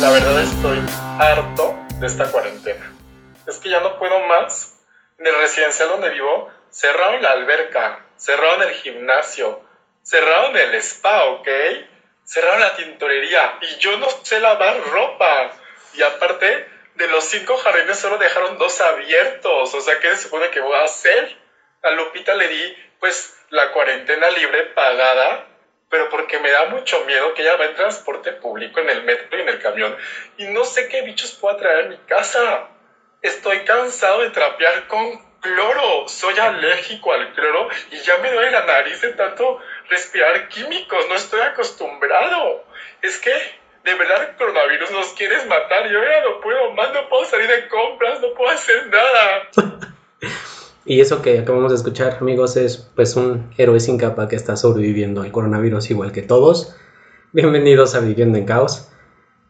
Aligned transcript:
La 0.00 0.10
verdad 0.10 0.40
estoy 0.40 0.78
harto 1.18 1.76
de 1.98 2.06
esta 2.06 2.30
cuarentena. 2.30 2.92
Es 3.44 3.58
que 3.58 3.70
ya 3.70 3.80
no 3.80 3.98
puedo 3.98 4.20
más. 4.28 4.78
En 5.18 5.26
el 5.26 5.36
residencial 5.38 5.88
donde 5.88 6.10
vivo, 6.10 6.48
cerraron 6.70 7.22
la 7.22 7.30
alberca, 7.30 8.04
cerraron 8.16 8.62
el 8.62 8.74
gimnasio, 8.74 9.60
cerraron 10.04 10.56
el 10.56 10.76
spa, 10.76 11.24
¿ok? 11.24 11.48
Cerraron 12.24 12.60
la 12.60 12.76
tintorería 12.76 13.58
y 13.62 13.78
yo 13.80 13.98
no 13.98 14.06
sé 14.22 14.38
lavar 14.38 14.80
ropa. 14.88 15.50
Y 15.94 16.02
aparte, 16.02 16.68
de 16.94 17.08
los 17.08 17.24
cinco 17.24 17.56
jardines 17.56 17.98
solo 17.98 18.18
dejaron 18.18 18.58
dos 18.58 18.80
abiertos. 18.80 19.74
O 19.74 19.80
sea, 19.80 19.98
¿qué 19.98 20.10
se 20.10 20.22
supone 20.22 20.50
que 20.50 20.60
voy 20.60 20.76
a 20.76 20.84
hacer? 20.84 21.36
A 21.82 21.90
Lupita 21.90 22.32
le 22.36 22.46
di, 22.46 22.76
pues, 23.00 23.34
la 23.50 23.72
cuarentena 23.72 24.30
libre 24.30 24.66
pagada, 24.66 25.48
pero 25.88 26.08
porque 26.08 26.38
me 26.38 26.50
da 26.50 26.66
mucho 26.66 27.04
miedo 27.04 27.32
que 27.34 27.42
ella 27.42 27.56
va 27.56 27.66
en 27.66 27.74
transporte 27.74 28.32
público, 28.32 28.80
en 28.80 28.90
el 28.90 29.04
metro 29.04 29.38
y 29.38 29.42
en 29.42 29.48
el 29.48 29.58
camión. 29.60 29.96
Y 30.36 30.44
no 30.46 30.64
sé 30.64 30.88
qué 30.88 31.02
bichos 31.02 31.32
pueda 31.32 31.56
traer 31.56 31.86
a 31.86 31.88
mi 31.88 31.96
casa. 31.98 32.68
Estoy 33.22 33.64
cansado 33.64 34.20
de 34.20 34.30
trapear 34.30 34.86
con 34.88 35.24
cloro. 35.40 36.08
Soy 36.08 36.38
alérgico 36.38 37.12
al 37.12 37.32
cloro 37.32 37.68
y 37.90 37.98
ya 37.98 38.18
me 38.18 38.32
duele 38.32 38.50
la 38.50 38.66
nariz 38.66 39.00
de 39.00 39.10
tanto 39.10 39.60
respirar 39.88 40.48
químicos. 40.48 41.06
No 41.08 41.14
estoy 41.14 41.40
acostumbrado. 41.40 42.64
Es 43.02 43.18
que 43.18 43.32
de 43.84 43.94
verdad 43.94 44.24
el 44.24 44.36
coronavirus 44.36 44.90
nos 44.90 45.12
quieres 45.12 45.46
matar. 45.46 45.88
Yo 45.88 46.02
ya 46.02 46.20
no 46.22 46.40
puedo 46.40 46.72
más, 46.72 46.92
no 46.92 47.08
puedo 47.08 47.24
salir 47.26 47.48
de 47.48 47.68
compras, 47.68 48.20
no 48.20 48.34
puedo 48.34 48.50
hacer 48.50 48.86
nada. 48.88 49.48
y 50.86 51.00
eso 51.00 51.20
que 51.20 51.40
acabamos 51.40 51.72
de 51.72 51.76
escuchar, 51.76 52.18
amigos, 52.20 52.56
es 52.56 52.76
pues 52.94 53.16
un 53.16 53.50
héroe 53.58 53.80
sin 53.80 53.98
capa 53.98 54.28
que 54.28 54.36
está 54.36 54.56
sobreviviendo 54.56 55.22
al 55.22 55.32
coronavirus 55.32 55.90
igual 55.90 56.12
que 56.12 56.22
todos. 56.22 56.76
Bienvenidos 57.32 57.96
a 57.96 58.00
Viviendo 58.00 58.38
en 58.38 58.44
Caos. 58.44 58.88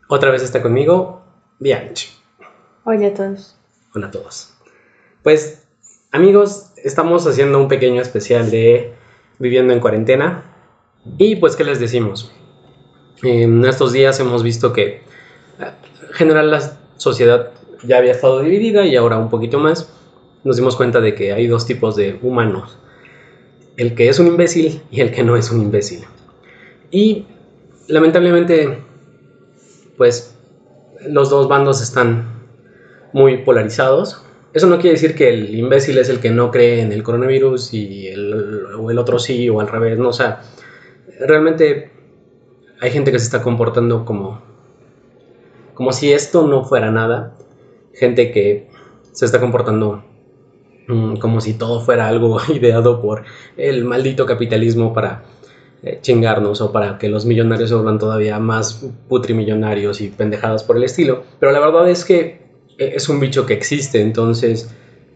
Otra 0.09 0.31
vez 0.31 0.43
está 0.43 0.63
conmigo, 0.63 1.23
Bianchi. 1.59 2.09
Hola 2.85 3.09
a 3.09 3.15
todos. 3.15 3.55
Hola 3.95 4.07
a 4.07 4.11
todos. 4.11 4.55
Pues, 5.23 5.67
amigos, 6.11 6.73
estamos 6.83 7.27
haciendo 7.27 7.61
un 7.61 7.69
pequeño 7.69 8.01
especial 8.01 8.51
de 8.51 8.95
Viviendo 9.39 9.75
en 9.75 9.81
Cuarentena. 9.81 10.43
Y 11.19 11.37
pues, 11.37 11.55
¿qué 11.55 11.65
les 11.65 11.79
decimos? 11.79 12.33
En 13.23 13.63
estos 13.67 13.93
días 13.93 14.19
hemos 14.21 14.43
visto 14.43 14.73
que 14.73 15.03
en 15.59 16.15
general 16.15 16.51
la 16.51 16.79
sociedad 16.97 17.51
ya 17.85 17.99
había 17.99 18.13
estado 18.13 18.41
dividida 18.41 18.87
y 18.87 18.97
ahora 18.97 19.19
un 19.19 19.29
poquito 19.29 19.59
más 19.59 19.93
nos 20.47 20.57
dimos 20.57 20.77
cuenta 20.77 21.01
de 21.01 21.13
que 21.17 21.33
hay 21.33 21.49
dos 21.49 21.67
tipos 21.67 21.97
de 21.97 22.21
humanos. 22.23 22.79
El 23.77 23.97
que 23.97 24.09
es 24.09 24.21
un 24.21 24.29
imbécil 24.29 24.81
y 24.93 25.01
el 25.01 25.11
que 25.11 25.25
no 25.25 25.37
es 25.37 25.51
un 25.51 25.61
imbécil. 25.61 26.05
Y 26.93 27.27
lamentablemente, 27.89 28.79
pues 29.97 30.37
los 31.05 31.31
dos 31.31 31.49
bandos 31.49 31.83
están 31.83 32.45
muy 33.13 33.39
polarizados. 33.39 34.25
Eso 34.53 34.69
no 34.69 34.77
quiere 34.77 34.93
decir 34.93 35.17
que 35.17 35.31
el 35.31 35.53
imbécil 35.53 35.99
es 35.99 36.09
el 36.09 36.21
que 36.21 36.31
no 36.31 36.53
cree 36.53 36.81
en 36.81 36.93
el 36.93 37.03
coronavirus 37.03 37.75
y 37.75 38.07
el, 38.07 38.33
otro 38.99 39.19
sí 39.19 39.51
o 39.51 39.61
al 39.61 39.67
revés, 39.67 39.99
no, 39.99 40.11
o 40.11 40.13
sea, 40.13 40.43
realmente 41.19 41.91
hay 42.81 42.91
gente 42.93 43.11
que 43.11 43.19
se 43.19 43.25
está 43.25 43.43
comportando 43.43 44.05
como, 44.05 44.41
como 45.75 45.93
si 45.93 46.13
esto 46.13 46.47
no 46.47 46.65
fuera 46.65 46.93
nada. 46.93 47.37
Gente 47.95 48.31
que 48.31 48.69
se 49.11 49.25
está 49.25 49.41
comportando 49.41 50.05
como 50.87 51.41
si 51.41 51.55
todo 51.55 51.81
fuera 51.81 52.09
algo 52.09 52.39
ideado 52.55 53.01
por 53.01 53.25
el 53.57 53.85
maldito 53.85 54.27
capitalismo 54.27 54.93
para 54.93 55.25
eh, 55.83 55.99
chingarnos 56.01 56.61
o 56.61 56.73
para 56.73 56.99
que 56.99 57.09
los 57.09 57.27
millonarios 57.27 57.69
se 57.69 57.75
vuelvan 57.75 57.99
todavía 57.99 58.39
más 58.39 58.87
putrimillonarios 59.09 60.01
y 60.01 60.09
pendejadas 60.09 60.65
por 60.65 60.77
el 60.77 60.85
estilo. 60.85 61.25
Pero 61.39 61.53
la 61.53 61.61
verdad 61.61 61.89
es 61.89 62.05
que 62.05 62.41
eh, 62.79 62.93
es 62.97 63.09
un 63.09 63.21
bicho 63.21 63.47
que 63.47 63.55
existe, 63.55 64.01
entonces 64.01 64.71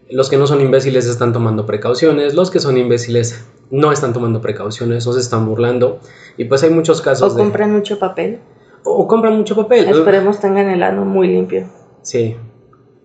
los 0.09 0.29
que 0.29 0.37
no 0.37 0.45
son 0.45 0.61
imbéciles 0.61 1.05
están 1.07 1.33
tomando 1.33 1.65
precauciones, 1.65 2.33
los 2.35 2.51
que 2.51 2.59
son 2.59 2.77
imbéciles 2.77 3.45
no 3.71 3.91
están 3.91 4.13
tomando 4.13 4.41
precauciones 4.41 5.07
o 5.07 5.13
se 5.13 5.21
están 5.21 5.45
burlando. 5.45 5.99
Y 6.37 6.45
pues 6.45 6.63
hay 6.63 6.69
muchos 6.69 7.01
casos. 7.01 7.33
O 7.33 7.37
compran 7.37 7.71
mucho 7.71 7.97
papel. 7.97 8.39
O, 8.83 9.07
compran 9.07 9.37
mucho 9.37 9.55
papel. 9.55 9.87
Esperemos 9.87 10.39
tengan 10.39 10.69
el 10.69 10.83
ano 10.83 11.05
muy 11.05 11.27
limpio. 11.27 11.67
Sí. 12.01 12.35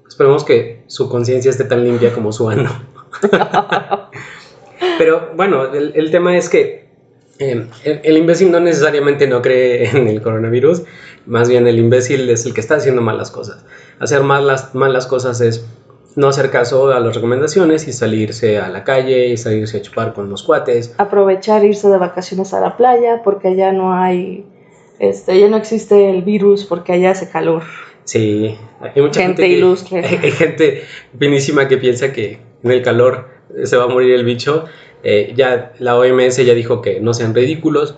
Esperemos 0.08 0.44
que 0.44 0.82
su 0.86 1.08
conciencia 1.08 1.50
esté 1.50 1.64
tan 1.64 1.84
limpia 1.84 2.12
como 2.12 2.32
su 2.32 2.48
ano. 2.48 2.70
Pero 4.98 5.30
bueno, 5.36 5.72
el, 5.74 6.10
tema 6.10 6.36
es 6.36 6.48
que 6.48 6.88
em, 7.38 7.68
el, 7.84 8.16
imbécil 8.16 8.50
no 8.50 8.60
necesariamente 8.60 9.26
no 9.26 9.42
cree 9.42 9.88
en 9.90 10.08
el 10.08 10.22
coronavirus, 10.22 10.82
más 11.26 11.48
bien 11.48 11.66
el 11.66 11.78
imbécil 11.78 12.28
es 12.30 12.46
el 12.46 12.54
que 12.54 12.60
está 12.60 12.76
haciendo 12.76 13.02
malas 13.02 13.30
cosas. 13.30 13.64
Hacer 13.98 14.22
malas, 14.22 14.74
malas 14.74 15.06
cosas 15.06 15.40
es 15.40 15.66
no 16.14 16.28
hacer 16.28 16.50
caso 16.50 16.90
a 16.90 17.00
las 17.00 17.14
recomendaciones 17.14 17.86
y 17.88 17.92
salirse 17.92 18.58
a 18.58 18.68
la 18.68 18.84
calle 18.84 19.28
y 19.28 19.36
salirse 19.36 19.78
a 19.78 19.82
chupar 19.82 20.14
con 20.14 20.30
los 20.30 20.42
cuates. 20.42 20.94
Aprovechar 20.96 21.64
irse 21.64 21.88
de 21.88 21.98
vacaciones 21.98 22.54
a 22.54 22.60
la 22.60 22.76
playa 22.76 23.22
porque 23.22 23.48
allá 23.48 23.72
no 23.72 23.92
hay, 23.92 24.46
este, 24.98 25.38
ya 25.38 25.48
no 25.48 25.58
existe 25.58 26.10
el 26.10 26.22
virus 26.22 26.64
porque 26.64 26.94
allá 26.94 27.10
hace 27.10 27.28
calor. 27.28 27.64
Sí, 28.06 28.56
hay 28.80 29.02
mucha 29.02 29.20
gente, 29.20 29.46
ilustre. 29.48 30.04
hay, 30.22 30.30
gente 30.30 30.84
finísima 31.18 31.66
que 31.68 31.76
piensa 31.76 32.12
que 32.12 32.38
en 32.62 32.70
el 32.70 32.82
calor 32.82 33.28
se 33.64 33.76
va 33.76 33.84
a 33.84 33.88
morir 33.88 34.14
el 34.14 34.24
bicho. 34.24 34.64
Eh, 35.02 35.34
ya 35.36 35.72
la 35.80 35.98
OMS 35.98 36.36
ya 36.36 36.54
dijo 36.54 36.80
que 36.80 37.00
no 37.00 37.12
sean 37.12 37.34
ridículos. 37.34 37.96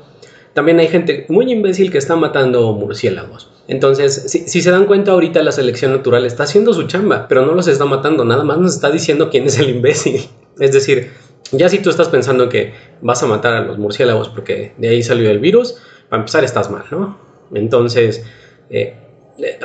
También 0.55 0.81
hay 0.81 0.89
gente 0.89 1.27
muy 1.29 1.53
imbécil 1.53 1.93
que 1.93 1.99
está 1.99 2.17
matando 2.17 2.73
murciélagos. 2.73 3.53
Entonces, 3.69 4.25
si, 4.47 4.63
se 4.63 4.71
dan 4.71 4.87
cuenta 4.87 5.13
ahorita 5.13 5.43
la 5.43 5.53
selección 5.53 5.93
natural 5.93 6.25
está 6.25 6.45
haciendo 6.45 6.73
su 6.73 6.85
chamba, 6.87 7.29
pero 7.29 7.45
no 7.45 7.55
los 7.55 7.69
está 7.69 7.85
matando, 7.85 8.25
nada 8.25 8.43
más 8.43 8.59
nos 8.59 8.75
está 8.75 8.91
diciendo 8.91 9.29
quién 9.31 9.45
es 9.45 9.59
el 9.59 9.71
imbécil. 9.71 10.23
Es 10.59 10.73
decir, 10.73 11.13
ya 11.53 11.69
si 11.69 11.79
tú 11.79 11.89
estás 11.89 12.09
pensando 12.09 12.49
que 12.49 12.73
vas 13.01 13.23
a 13.23 13.27
matar 13.27 13.55
a 13.55 13.61
los 13.61 13.79
murciélagos 13.79 14.29
porque 14.29 14.73
de 14.77 14.89
ahí 14.89 15.05
salió 15.05 15.31
el 15.31 15.39
virus, 15.39 15.77
para 16.09 16.23
empezar 16.23 16.43
estás 16.43 16.69
mal, 16.69 16.85
¿no? 16.91 17.17
Entonces, 17.55 18.25
eh, 18.69 18.97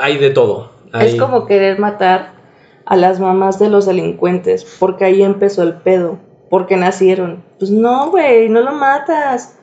hay 0.01 0.17
de 0.17 0.29
todo. 0.29 0.71
Es 0.93 1.15
como 1.15 1.45
querer 1.45 1.79
matar 1.79 2.33
a 2.85 2.95
las 2.95 3.19
mamás 3.19 3.57
de 3.59 3.69
los 3.69 3.85
delincuentes 3.85 4.65
porque 4.79 5.05
ahí 5.05 5.23
empezó 5.23 5.63
el 5.63 5.75
pedo, 5.75 6.19
porque 6.49 6.77
nacieron. 6.77 7.43
Pues 7.57 7.71
no, 7.71 8.11
güey, 8.11 8.49
no 8.49 8.61
lo 8.61 8.73
matas 8.73 9.57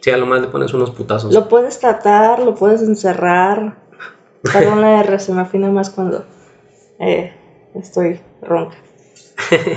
Sí, 0.00 0.10
a 0.10 0.16
lo 0.16 0.26
más 0.26 0.40
le 0.40 0.48
pones 0.48 0.72
unos 0.72 0.90
putazos. 0.90 1.32
Lo 1.32 1.48
puedes 1.48 1.78
tratar, 1.78 2.40
lo 2.40 2.54
puedes 2.54 2.82
encerrar. 2.82 3.76
Perdón 4.42 4.80
la 4.80 5.00
R, 5.00 5.18
se 5.18 5.32
me 5.32 5.42
afina 5.42 5.70
más 5.70 5.90
cuando 5.90 6.24
eh, 6.98 7.34
estoy 7.74 8.20
ronca. 8.40 8.76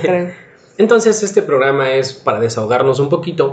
Creo. 0.01 0.31
Entonces, 0.77 1.21
este 1.21 1.41
programa 1.41 1.91
es 1.91 2.13
para 2.13 2.39
desahogarnos 2.39 2.99
un 2.99 3.09
poquito, 3.09 3.51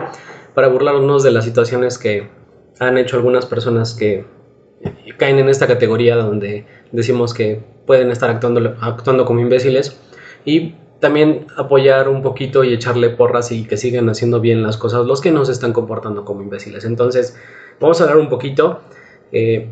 para 0.54 0.68
burlarnos 0.68 1.22
de 1.22 1.32
las 1.32 1.44
situaciones 1.44 1.98
que 1.98 2.30
han 2.78 2.96
hecho 2.96 3.16
algunas 3.16 3.46
personas 3.46 3.92
que 3.94 4.24
caen 5.18 5.38
en 5.38 5.48
esta 5.48 5.66
categoría 5.66 6.16
donde 6.16 6.64
decimos 6.92 7.34
que 7.34 7.62
pueden 7.86 8.10
estar 8.10 8.30
actuando, 8.30 8.76
actuando 8.80 9.24
como 9.24 9.40
imbéciles 9.40 10.00
y 10.44 10.74
también 11.00 11.46
apoyar 11.56 12.08
un 12.08 12.22
poquito 12.22 12.62
y 12.64 12.72
echarle 12.72 13.10
porras 13.10 13.52
y 13.52 13.64
que 13.64 13.76
sigan 13.76 14.08
haciendo 14.08 14.40
bien 14.40 14.62
las 14.62 14.76
cosas 14.76 15.06
los 15.06 15.20
que 15.20 15.30
no 15.30 15.44
se 15.44 15.52
están 15.52 15.72
comportando 15.72 16.24
como 16.24 16.42
imbéciles. 16.42 16.84
Entonces, 16.84 17.36
vamos 17.80 18.00
a 18.00 18.04
hablar 18.04 18.18
un 18.18 18.28
poquito. 18.28 18.80
Eh, 19.32 19.68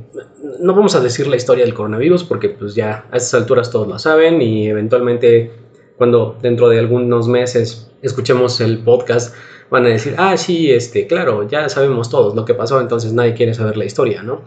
no 0.61 0.75
vamos 0.75 0.95
a 0.95 1.01
decir 1.01 1.27
la 1.27 1.37
historia 1.37 1.65
del 1.65 1.75
coronavirus 1.75 2.25
porque 2.25 2.49
pues 2.49 2.75
ya 2.75 3.07
a 3.11 3.17
estas 3.17 3.35
alturas 3.35 3.71
todos 3.71 3.89
lo 3.89 3.99
saben 3.99 4.41
y 4.41 4.69
eventualmente 4.69 5.51
cuando 5.97 6.37
dentro 6.41 6.69
de 6.69 6.79
algunos 6.79 7.27
meses 7.27 7.91
escuchemos 8.03 8.61
el 8.61 8.79
podcast 8.79 9.35
van 9.69 9.85
a 9.85 9.89
decir, 9.89 10.15
ah, 10.17 10.37
sí, 10.37 10.71
este, 10.71 11.07
claro, 11.07 11.47
ya 11.49 11.69
sabemos 11.69 12.09
todos 12.09 12.35
lo 12.35 12.45
que 12.45 12.55
pasó, 12.55 12.81
entonces 12.81 13.13
nadie 13.13 13.35
quiere 13.35 13.53
saber 13.53 13.77
la 13.77 13.85
historia, 13.85 14.23
¿no? 14.23 14.43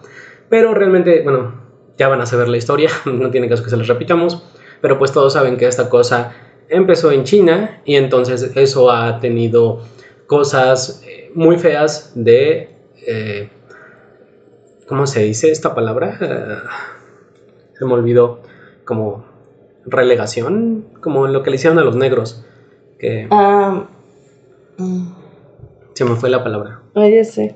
Pero 0.52 0.74
realmente, 0.74 1.22
bueno, 1.24 1.54
ya 1.98 2.10
van 2.10 2.20
a 2.20 2.26
saber 2.26 2.50
la 2.50 2.58
historia, 2.58 2.90
no 3.06 3.32
tiene 3.32 3.48
caso 3.48 3.64
que 3.64 3.70
se 3.70 3.78
les 3.78 3.88
repitamos, 3.88 4.44
pero 4.82 5.00
pues 5.00 5.14
todos 5.14 5.34
saben 5.34 5.56
que 5.56 5.66
esta 5.66 5.90
cosa 5.90 6.34
empezó 6.68 7.12
en 7.12 7.24
China 7.24 7.82
y 7.86 7.96
entonces 7.96 8.52
eso 8.56 8.92
ha 8.92 9.20
tenido 9.20 9.82
cosas 10.28 11.04
eh, 11.08 11.32
muy 11.34 11.58
feas 11.58 12.12
de... 12.16 12.76
Eh, 13.08 13.50
¿Cómo 14.88 15.08
se 15.08 15.24
dice 15.24 15.50
esta 15.52 15.74
palabra? 15.74 16.18
Eh, 16.20 16.58
se 17.80 17.86
me 17.86 17.94
olvidó 17.94 18.42
como 18.84 19.24
relegación, 19.86 20.86
como 21.00 21.28
lo 21.28 21.44
que 21.44 21.50
le 21.50 21.56
hicieron 21.56 21.80
a 21.80 21.84
los 21.84 21.96
negros. 21.96 22.46
Que, 23.00 23.26
ah, 23.32 23.88
mm. 24.78 25.08
Se 25.94 26.04
me 26.04 26.16
fue 26.16 26.30
la 26.30 26.44
palabra. 26.44 26.82
Oye, 26.94 27.24
sí. 27.24 27.52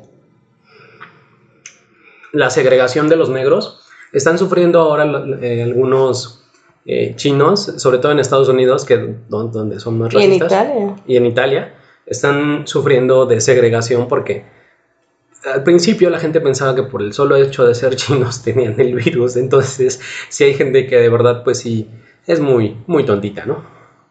La 2.36 2.50
segregación 2.50 3.10
de 3.10 3.16
los 3.16 3.30
negros. 3.30 3.82
Están 4.12 4.38
sufriendo 4.38 4.80
ahora 4.80 5.04
algunos 5.04 6.44
eh, 6.86 7.14
chinos, 7.16 7.74
sobre 7.78 7.98
todo 7.98 8.12
en 8.12 8.20
Estados 8.20 8.48
Unidos, 8.48 8.86
que 8.86 9.16
donde 9.28 9.80
son 9.80 9.98
más 9.98 10.14
racistas. 10.14 10.52
Y 10.52 10.56
en 10.56 10.68
Italia. 10.68 10.96
Y 11.08 11.18
en 11.18 11.26
Italia 11.26 11.76
están 12.06 12.68
sufriendo 12.68 13.26
de 13.26 13.42
segregación 13.42 14.08
porque 14.08 14.46
al 15.46 15.64
principio 15.64 16.10
la 16.10 16.20
gente 16.20 16.42
pensaba 16.42 16.76
que 16.76 16.84
por 16.84 17.02
el 17.02 17.14
solo 17.14 17.36
hecho 17.36 17.66
de 17.66 17.76
ser 17.76 17.96
chinos 17.96 18.44
tenían 18.44 18.80
el 18.80 18.96
virus, 18.96 19.36
entonces 19.36 20.00
sí 20.30 20.44
hay 20.44 20.54
gente 20.54 20.88
que 20.88 20.98
de 20.98 21.10
verdad 21.10 21.44
pues 21.44 21.60
sí 21.60 21.90
es 22.28 22.40
muy, 22.40 22.78
muy 22.88 23.06
tontita, 23.06 23.46
¿no? 23.46 23.64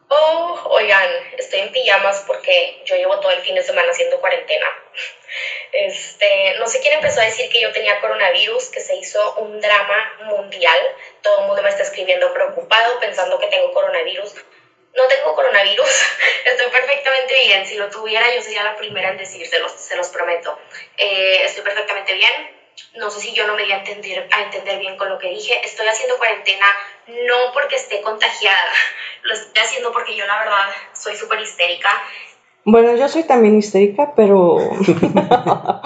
Oh, 0.09 0.59
oigan, 0.71 1.09
estoy 1.39 1.61
en 1.61 1.73
pijamas 1.73 2.25
porque 2.27 2.83
yo 2.87 2.97
llevo 2.97 3.19
todo 3.21 3.33
el 3.33 3.41
fin 3.41 3.55
de 3.55 3.63
semana 3.63 3.89
haciendo 3.91 4.19
cuarentena. 4.21 4.67
Este, 5.75 6.55
no 6.61 6.69
sé 6.69 6.79
quién 6.79 6.93
empezó 6.95 7.21
a 7.21 7.25
decir 7.25 7.49
que 7.49 7.61
yo 7.61 7.73
tenía 7.73 7.99
coronavirus, 8.01 8.69
que 8.69 8.79
se 8.79 8.95
hizo 8.95 9.35
un 9.35 9.61
drama 9.61 10.19
mundial. 10.21 10.79
Todo 11.21 11.41
el 11.41 11.47
mundo 11.47 11.63
me 11.63 11.69
está 11.69 11.83
escribiendo 11.83 12.33
preocupado 12.33 13.01
pensando 13.01 13.39
que 13.41 13.49
tengo 13.49 13.73
coronavirus. 13.73 14.35
No 14.95 15.09
tengo 15.09 15.35
coronavirus, 15.35 16.03
estoy 16.45 16.69
perfectamente 16.69 17.35
bien. 17.41 17.67
Si 17.67 17.75
lo 17.75 17.91
tuviera, 17.91 18.33
yo 18.33 18.41
sería 18.41 18.63
la 18.63 18.77
primera 18.77 19.09
en 19.09 19.17
decírselos, 19.17 19.73
se 19.73 19.97
los 19.97 20.09
prometo. 20.11 20.57
Eh, 20.97 21.43
estoy 21.45 21.65
perfectamente 21.65 22.15
bien. 22.15 22.33
No 22.95 23.11
sé 23.11 23.19
si 23.19 23.33
yo 23.33 23.45
no 23.45 23.55
me 23.55 23.65
di 23.65 23.73
a 23.73 23.77
entender, 23.77 24.29
a 24.31 24.43
entender 24.43 24.79
bien 24.79 24.97
con 24.97 25.09
lo 25.09 25.19
que 25.19 25.29
dije. 25.29 25.61
Estoy 25.65 25.89
haciendo 25.89 26.17
cuarentena 26.17 26.67
no 27.07 27.51
porque 27.53 27.75
esté 27.75 28.01
contagiada, 28.01 28.73
lo 29.23 29.35
estoy 29.35 29.61
haciendo 29.61 29.91
porque 29.91 30.15
yo 30.15 30.25
la 30.25 30.39
verdad 30.39 30.71
soy 30.93 31.17
súper 31.17 31.41
histérica 31.41 31.91
bueno, 32.65 32.97
yo 32.97 33.09
soy 33.09 33.25
también 33.25 33.57
histérica, 33.59 34.13
pero. 34.17 34.59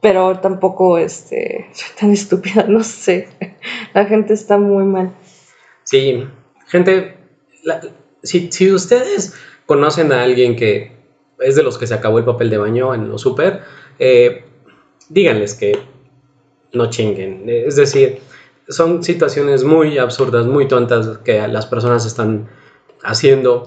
pero 0.00 0.38
tampoco 0.40 0.98
este, 0.98 1.68
soy 1.72 1.88
tan 1.98 2.10
estúpida, 2.12 2.64
no 2.68 2.82
sé. 2.82 3.28
La 3.94 4.06
gente 4.06 4.34
está 4.34 4.58
muy 4.58 4.84
mal. 4.84 5.12
Sí, 5.84 6.26
gente, 6.66 7.16
si, 8.22 8.50
si, 8.50 8.72
ustedes 8.72 9.34
conocen 9.66 10.12
a 10.12 10.22
alguien 10.22 10.56
que 10.56 10.92
es 11.40 11.56
de 11.56 11.62
los 11.62 11.78
que 11.78 11.86
se 11.86 11.94
acabó 11.94 12.18
el 12.18 12.24
papel 12.24 12.50
de 12.50 12.58
baño 12.58 12.94
en 12.94 13.08
los 13.08 13.22
super, 13.22 13.62
eh, 13.98 14.44
díganles 15.08 15.54
que 15.54 15.78
no 16.72 16.90
chinguen. 16.90 17.44
Es 17.48 17.76
decir, 17.76 18.20
son 18.68 19.02
situaciones 19.02 19.64
muy 19.64 19.98
absurdas, 19.98 20.46
muy 20.46 20.68
tontas 20.68 21.18
que 21.18 21.46
las 21.48 21.66
personas 21.66 22.06
están 22.06 22.48
haciendo 23.02 23.66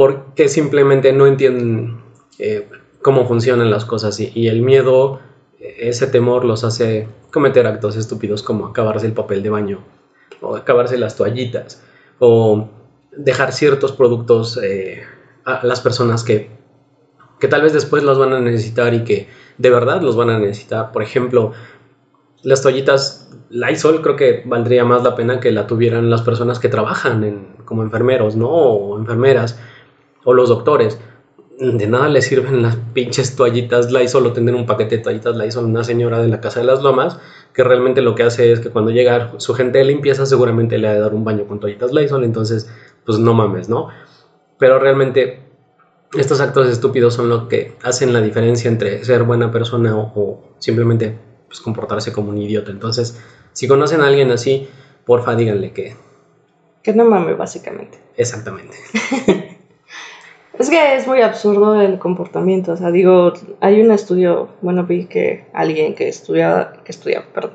porque 0.00 0.48
simplemente 0.48 1.12
no 1.12 1.26
entienden 1.26 2.00
eh, 2.38 2.66
cómo 3.02 3.28
funcionan 3.28 3.70
las 3.70 3.84
cosas 3.84 4.18
y, 4.18 4.48
el 4.48 4.62
miedo, 4.62 5.20
ese 5.58 6.06
temor 6.06 6.46
los 6.46 6.64
hace 6.64 7.06
cometer 7.30 7.66
actos 7.66 7.96
estúpidos 7.96 8.42
como 8.42 8.64
acabarse 8.64 9.04
el 9.04 9.12
papel 9.12 9.42
de 9.42 9.50
baño 9.50 9.84
o 10.40 10.56
acabarse 10.56 10.96
las 10.96 11.16
toallitas 11.16 11.82
o 12.18 12.70
dejar 13.14 13.52
ciertos 13.52 13.92
productos 13.92 14.58
eh, 14.62 15.02
a 15.44 15.66
las 15.66 15.82
personas 15.82 16.24
que, 16.24 16.48
que 17.38 17.48
tal 17.48 17.60
vez 17.60 17.74
después 17.74 18.02
los 18.02 18.18
van 18.18 18.32
a 18.32 18.40
necesitar 18.40 18.94
y 18.94 19.04
que 19.04 19.28
de 19.58 19.68
verdad 19.68 20.00
los 20.00 20.16
van 20.16 20.30
a 20.30 20.38
necesitar. 20.38 20.92
Por 20.92 21.02
ejemplo, 21.02 21.52
las 22.42 22.62
toallitas 22.62 23.28
Lysol 23.50 24.00
creo 24.00 24.16
que 24.16 24.44
valdría 24.46 24.82
más 24.86 25.02
la 25.02 25.14
pena 25.14 25.40
que 25.40 25.52
la 25.52 25.66
tuvieran 25.66 26.08
las 26.08 26.22
personas 26.22 26.58
que 26.58 26.70
trabajan 26.70 27.56
como 27.66 27.82
enfermeros, 27.82 28.34
¿no? 28.34 28.48
O 28.48 28.98
enfermeras 28.98 29.60
o 30.24 30.34
los 30.34 30.48
doctores. 30.48 30.98
De 31.58 31.86
nada 31.86 32.08
le 32.08 32.22
sirven 32.22 32.62
las 32.62 32.76
pinches 32.94 33.36
toallitas 33.36 33.92
Lysol 33.92 34.26
o 34.26 34.32
tener 34.32 34.54
un 34.54 34.64
paquete 34.64 34.96
de 34.96 35.02
toallitas 35.02 35.36
Lysol 35.36 35.66
una 35.66 35.84
señora 35.84 36.22
de 36.22 36.28
la 36.28 36.40
Casa 36.40 36.60
de 36.60 36.66
las 36.66 36.82
Lomas 36.82 37.18
que 37.52 37.64
realmente 37.64 38.00
lo 38.00 38.14
que 38.14 38.22
hace 38.22 38.50
es 38.50 38.60
que 38.60 38.70
cuando 38.70 38.90
llega 38.90 39.34
su 39.38 39.52
gente 39.52 39.78
de 39.78 39.84
limpieza 39.84 40.24
seguramente 40.24 40.78
le 40.78 40.88
ha 40.88 40.94
de 40.94 41.00
dar 41.00 41.12
un 41.12 41.22
baño 41.22 41.46
con 41.46 41.60
toallitas 41.60 41.92
Lysol, 41.92 42.24
entonces 42.24 42.70
pues 43.04 43.18
no 43.18 43.34
mames, 43.34 43.68
¿no? 43.68 43.88
Pero 44.58 44.78
realmente 44.78 45.50
estos 46.14 46.40
actos 46.40 46.68
estúpidos 46.68 47.14
son 47.14 47.28
lo 47.28 47.48
que 47.48 47.76
hacen 47.82 48.12
la 48.12 48.20
diferencia 48.20 48.68
entre 48.68 49.04
ser 49.04 49.22
buena 49.22 49.50
persona 49.50 49.96
o, 49.96 50.42
simplemente 50.58 51.18
pues, 51.46 51.60
comportarse 51.60 52.12
como 52.12 52.30
un 52.30 52.38
idiota. 52.38 52.70
Entonces, 52.70 53.20
si 53.52 53.68
conocen 53.68 54.00
a 54.00 54.08
alguien 54.08 54.30
así, 54.30 54.68
porfa 55.04 55.34
díganle 55.34 55.72
que... 55.72 55.96
Que 56.82 56.94
no 56.94 57.04
mames, 57.04 57.36
básicamente. 57.36 57.98
Exactamente. 58.16 58.76
Es 60.60 60.68
que 60.68 60.94
es 60.94 61.06
muy 61.06 61.22
absurdo 61.22 61.80
el 61.80 61.98
comportamiento. 61.98 62.72
O 62.72 62.76
sea, 62.76 62.90
digo, 62.90 63.32
hay 63.60 63.80
un 63.80 63.90
estudio, 63.90 64.50
bueno, 64.60 64.84
vi 64.84 65.06
que 65.06 65.46
alguien 65.54 65.94
que 65.94 66.06
estudiaba, 66.06 66.74
que 66.84 66.92
estudiaba, 66.92 67.24
perdón, 67.32 67.54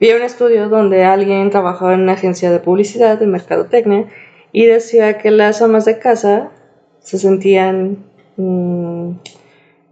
vi 0.00 0.12
un 0.12 0.22
estudio 0.22 0.70
donde 0.70 1.04
alguien 1.04 1.50
trabajaba 1.50 1.92
en 1.92 2.00
una 2.00 2.14
agencia 2.14 2.50
de 2.50 2.58
publicidad, 2.58 3.18
de 3.18 3.26
mercadotecnia, 3.26 4.06
y 4.50 4.64
decía 4.64 5.18
que 5.18 5.30
las 5.30 5.60
amas 5.60 5.84
de 5.84 5.98
casa 5.98 6.52
se 7.00 7.18
sentían 7.18 8.06
mm, 8.38 9.18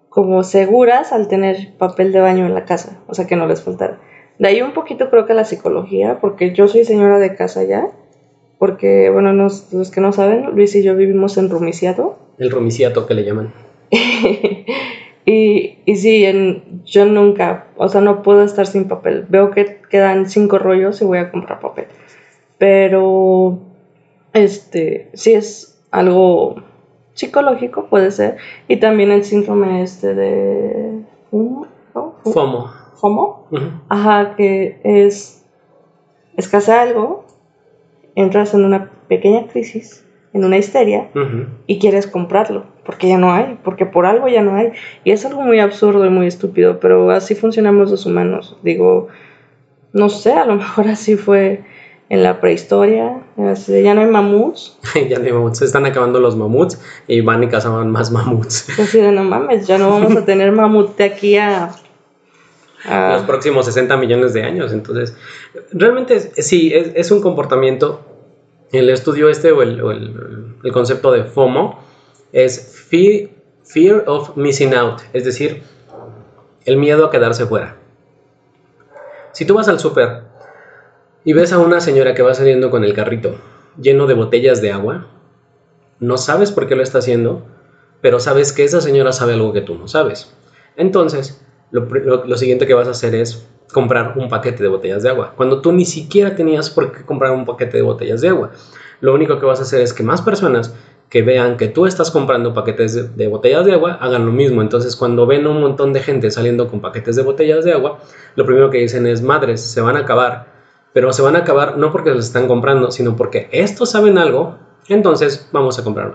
como 0.09 0.45
seguras 0.45 1.13
al 1.13 1.29
tener 1.29 1.77
papel 1.77 2.11
de 2.11 2.21
baño 2.21 2.47
en 2.47 2.55
la 2.55 2.65
casa, 2.65 3.03
o 3.07 3.13
sea, 3.13 3.27
que 3.27 3.37
no 3.37 3.47
les 3.47 3.63
faltara. 3.63 4.01
De 4.39 4.49
ahí 4.49 4.63
un 4.63 4.73
poquito 4.73 5.11
creo 5.11 5.27
que 5.27 5.35
la 5.35 5.45
psicología, 5.45 6.21
porque 6.23 6.55
yo 6.55 6.69
soy 6.69 6.87
señora 6.87 7.19
de 7.19 7.37
casa 7.37 7.65
ya, 7.65 7.91
porque, 8.59 9.11
bueno, 9.11 9.33
los 9.33 9.91
que 9.93 10.01
no 10.01 10.13
saben, 10.13 10.51
Luis 10.55 10.75
y 10.75 10.83
yo 10.83 10.97
vivimos 10.97 11.37
en 11.37 11.51
Rumiciato. 11.51 12.19
El 12.39 12.51
Rumiciato 12.51 13.07
que 13.07 13.15
le 13.15 13.25
llaman. 13.25 13.53
y, 15.27 15.79
y 15.85 15.97
sí, 15.97 16.25
en, 16.25 16.83
yo 16.85 17.05
nunca, 17.05 17.67
o 17.77 17.89
sea, 17.89 18.01
no 18.01 18.23
puedo 18.23 18.43
estar 18.43 18.67
sin 18.67 18.89
papel. 18.89 19.27
Veo 19.29 19.51
que 19.51 19.81
quedan 19.91 20.29
cinco 20.29 20.59
rollos 20.59 21.01
y 21.03 21.05
voy 21.05 21.19
a 21.19 21.31
comprar 21.31 21.61
papel. 21.61 21.87
Pero, 22.59 23.59
este, 24.33 25.11
sí 25.15 25.35
es 25.35 25.79
algo 25.91 26.57
psicológico, 27.15 27.87
puede 27.87 28.11
ser. 28.11 28.37
Y 28.69 28.77
también 28.77 29.11
el 29.11 29.25
síndrome 29.25 29.83
este 29.83 30.15
de... 30.15 31.01
FOMO. 32.25 32.71
FOMO. 32.97 33.47
Ajá, 33.89 34.35
que 34.37 34.81
es 34.83 35.45
escasea 36.37 36.83
algo 36.83 37.24
entras 38.17 38.55
en 38.55 38.65
una 38.65 38.91
pequeña 39.09 39.47
crisis, 39.47 40.05
en 40.33 40.45
una 40.45 40.57
histeria, 40.57 41.11
y 41.67 41.79
quieres 41.79 42.07
comprarlo, 42.07 42.65
porque 42.85 43.09
ya 43.09 43.19
no 43.19 43.33
hay, 43.33 43.59
porque 43.63 43.87
por 43.87 44.07
algo 44.07 44.29
ya 44.29 44.43
no 44.43 44.57
hay. 44.57 44.73
Y 45.05 45.13
es 45.13 45.25
algo 45.25 45.43
muy 45.43 45.61
absurdo 45.61 46.05
y 46.05 46.11
muy 46.11 46.27
estúpido, 46.27 46.81
pero 46.81 47.11
así 47.11 47.35
funcionamos 47.35 47.91
los 47.91 48.05
humanos. 48.07 48.57
Digo, 48.63 49.09
no 49.93 50.09
sé, 50.09 50.33
a 50.33 50.45
lo 50.45 50.57
mejor 50.57 50.89
así 50.89 51.17
fue 51.17 51.63
en 52.11 52.23
la 52.23 52.41
prehistoria, 52.41 53.23
ya 53.37 53.95
no 53.95 54.03
hay 54.03 54.07
mamuts. 54.09 54.79
ya 55.09 55.19
no 55.19 55.25
hay 55.25 55.33
mamuts, 55.33 55.59
se 55.59 55.65
están 55.65 55.87
acabando 55.87 56.21
los 56.21 56.37
mamuts 56.37 56.81
y 57.07 57.21
van 57.21 57.43
y 57.43 57.49
cazaban 57.49 57.91
más 57.91 58.11
mamuts. 58.11 58.69
Así 58.79 58.99
de 58.99 59.11
no 59.11 59.25
mames, 59.25 59.67
ya 59.67 59.79
no 59.79 59.91
vamos 59.91 60.17
a 60.17 60.25
tener 60.25 60.53
mamut 60.53 60.97
de 60.97 61.05
aquí 61.05 61.37
a 61.39 61.71
los 62.87 63.23
próximos 63.23 63.65
60 63.67 63.97
millones 63.97 64.35
de 64.35 64.43
años. 64.43 64.73
Entonces, 64.73 65.17
realmente 65.73 66.21
sí, 66.43 66.73
es, 66.75 67.11
un 67.11 67.21
comportamiento. 67.21 68.04
El 68.75 68.91
estudio 68.91 69.29
este 69.29 69.53
o 69.53 69.63
el, 69.63 69.81
el, 70.65 70.73
concepto 70.73 71.13
de 71.13 71.23
FOMO 71.23 71.79
es 72.33 72.75
fear, 72.89 73.31
fear 73.63 74.03
of 74.09 74.37
missing 74.37 74.75
out, 74.75 75.01
es 75.13 75.25
decir, 75.25 75.63
el 76.65 76.77
miedo 76.77 77.07
a 77.07 77.11
quedarse 77.13 77.47
fuera. 77.47 77.77
Si 79.31 79.45
tú 79.45 79.55
vas 79.55 79.69
al 79.69 79.79
súper 79.79 80.23
y 81.25 81.35
ves 81.35 81.53
a 81.53 81.61
una 81.61 81.81
señora 81.81 82.15
que 82.15 82.23
va 82.23 82.35
saliendo 82.35 82.73
con 82.73 82.83
el 82.83 82.95
carrito 82.95 83.37
lleno 83.81 84.09
de 84.09 84.15
botellas 84.15 84.61
de 84.61 84.73
agua, 84.73 85.07
no 86.01 86.17
sabes 86.17 86.51
por 86.51 86.67
qué 86.67 86.75
lo 86.75 86.83
está 86.83 86.99
haciendo, 86.99 87.47
pero 88.01 88.19
sabes 88.19 88.53
que 88.53 88.65
esa 88.65 88.81
señora 88.81 89.13
sabe 89.13 89.35
algo 89.35 89.53
que 89.53 89.61
tú 89.61 89.77
no 89.77 89.87
sabes. 89.87 90.35
Entonces, 90.75 91.41
lo, 91.71 92.37
siguiente 92.37 92.67
que 92.67 92.75
vas 92.75 92.89
a 92.89 92.91
hacer 92.91 93.15
es 93.15 93.47
comprar 93.75 94.15
un 94.17 94.29
paquete 94.29 94.63
de 94.63 94.69
botellas 94.69 95.03
de 95.03 95.11
agua, 95.11 95.35
cuando 95.37 95.61
tú 95.61 95.73
ni 95.73 95.85
siquiera 95.85 96.37
tenías 96.37 96.71
por 96.71 96.93
qué 96.93 97.05
comprar 97.05 97.33
un 97.33 97.45
paquete 97.45 97.77
de 97.77 97.83
botellas 97.83 98.21
de 98.21 98.29
agua. 98.29 98.53
Lo 99.01 99.13
único 99.13 99.41
que 99.41 99.45
vas 99.45 99.59
a 99.59 99.65
hacer 99.65 99.81
es 99.81 99.93
que 99.93 100.05
más 100.05 100.23
personas 100.23 100.73
que 101.11 101.23
vean 101.23 101.57
que 101.57 101.67
tú 101.69 101.85
estás 101.85 102.13
comprando 102.13 102.55
paquetes 102.55 103.17
de, 103.17 103.27
botellas 103.27 103.67
de 103.67 103.73
agua 103.73 103.99
hagan 104.01 104.25
lo 104.27 104.33
mismo. 104.33 104.63
Entonces, 104.63 104.95
cuando 104.95 105.27
ven 105.27 105.47
un 105.47 105.61
montón 105.61 105.93
de 105.93 106.01
gente 106.01 106.31
saliendo 106.31 106.69
con 106.69 106.81
paquetes 106.81 107.17
de 107.17 107.23
botellas 107.23 107.65
de 107.65 107.73
agua, 107.73 107.99
lo 108.37 108.47
primero 108.47 108.71
que 108.71 108.79
dicen 108.79 109.07
es, 109.07 109.23
madres, 109.23 109.61
se 109.61 109.81
van 109.81 109.97
a 109.97 110.01
acabar. 110.01 110.47
Pero 110.93 111.13
se 111.13 111.23
van 111.23 111.35
a 111.35 111.41
acabar 111.41 111.77
no 111.77 111.91
porque 111.91 112.11
los 112.11 112.25
están 112.25 112.47
comprando, 112.47 112.93
sino 112.93 113.17
porque 113.17 113.49
estos 113.51 113.91
saben 113.91 114.19
algo, 114.19 114.57
entonces 114.89 115.49
vamos 115.53 115.79
a 115.79 115.85
comprarlo. 115.85 116.15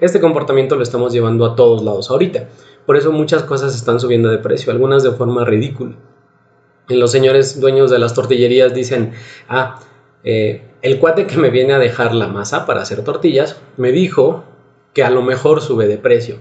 Este 0.00 0.20
comportamiento 0.20 0.74
lo 0.74 0.82
estamos 0.82 1.12
llevando 1.12 1.46
a 1.46 1.54
todos 1.54 1.82
lados 1.82 2.10
ahorita. 2.10 2.48
Por 2.84 2.96
eso 2.96 3.12
muchas 3.12 3.44
cosas 3.44 3.74
están 3.74 4.00
subiendo 4.00 4.28
de 4.28 4.38
precio, 4.38 4.72
algunas 4.72 5.04
de 5.04 5.12
forma 5.12 5.44
ridícula. 5.44 5.94
Los 6.88 7.10
señores 7.10 7.60
dueños 7.60 7.90
de 7.90 7.98
las 7.98 8.14
tortillerías 8.14 8.74
dicen, 8.74 9.12
ah, 9.48 9.80
eh, 10.24 10.62
el 10.82 10.98
cuate 10.98 11.26
que 11.26 11.36
me 11.36 11.50
viene 11.50 11.72
a 11.72 11.78
dejar 11.78 12.14
la 12.14 12.28
masa 12.28 12.66
para 12.66 12.82
hacer 12.82 13.02
tortillas 13.02 13.60
me 13.76 13.92
dijo 13.92 14.44
que 14.92 15.04
a 15.04 15.10
lo 15.10 15.22
mejor 15.22 15.60
sube 15.60 15.86
de 15.86 15.98
precio. 15.98 16.36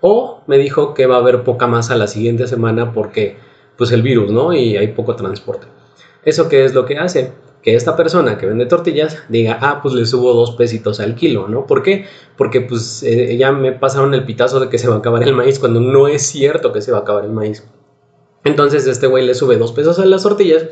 O 0.00 0.42
me 0.46 0.58
dijo 0.58 0.94
que 0.94 1.06
va 1.06 1.16
a 1.16 1.18
haber 1.18 1.42
poca 1.42 1.66
masa 1.66 1.96
la 1.96 2.06
siguiente 2.06 2.46
semana 2.46 2.92
porque 2.92 3.36
pues 3.76 3.90
el 3.92 4.02
virus, 4.02 4.30
¿no? 4.30 4.52
Y 4.52 4.76
hay 4.76 4.88
poco 4.88 5.16
transporte. 5.16 5.66
¿Eso 6.24 6.48
qué 6.48 6.64
es 6.64 6.74
lo 6.74 6.84
que 6.84 6.98
hace? 6.98 7.32
que 7.62 7.74
esta 7.74 7.96
persona 7.96 8.38
que 8.38 8.46
vende 8.46 8.66
tortillas 8.66 9.18
diga, 9.28 9.58
ah, 9.60 9.80
pues 9.82 9.94
le 9.94 10.06
subo 10.06 10.32
dos 10.32 10.52
pesitos 10.52 11.00
al 11.00 11.14
kilo, 11.14 11.48
¿no? 11.48 11.66
¿Por 11.66 11.82
qué? 11.82 12.06
Porque 12.36 12.60
pues 12.60 13.02
eh, 13.02 13.36
ya 13.36 13.52
me 13.52 13.72
pasaron 13.72 14.14
el 14.14 14.24
pitazo 14.24 14.60
de 14.60 14.68
que 14.68 14.78
se 14.78 14.88
va 14.88 14.96
a 14.96 14.98
acabar 14.98 15.22
el 15.22 15.34
maíz 15.34 15.58
cuando 15.58 15.80
no 15.80 16.08
es 16.08 16.22
cierto 16.22 16.72
que 16.72 16.80
se 16.80 16.92
va 16.92 16.98
a 16.98 17.00
acabar 17.00 17.24
el 17.24 17.32
maíz. 17.32 17.66
Entonces 18.44 18.86
este 18.86 19.06
güey 19.06 19.26
le 19.26 19.34
sube 19.34 19.56
dos 19.56 19.72
pesos 19.72 19.98
a 19.98 20.04
las 20.06 20.22
tortillas 20.22 20.66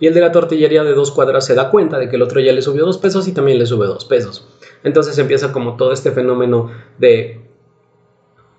y 0.00 0.06
el 0.06 0.14
de 0.14 0.20
la 0.20 0.32
tortillería 0.32 0.84
de 0.84 0.94
dos 0.94 1.10
cuadras 1.10 1.46
se 1.46 1.54
da 1.54 1.70
cuenta 1.70 1.98
de 1.98 2.08
que 2.08 2.16
el 2.16 2.22
otro 2.22 2.40
ya 2.40 2.52
le 2.52 2.62
subió 2.62 2.84
dos 2.84 2.98
pesos 2.98 3.26
y 3.26 3.34
también 3.34 3.58
le 3.58 3.66
sube 3.66 3.86
dos 3.86 4.04
pesos. 4.04 4.48
Entonces 4.84 5.18
empieza 5.18 5.52
como 5.52 5.76
todo 5.76 5.92
este 5.92 6.12
fenómeno 6.12 6.70
de 6.98 7.40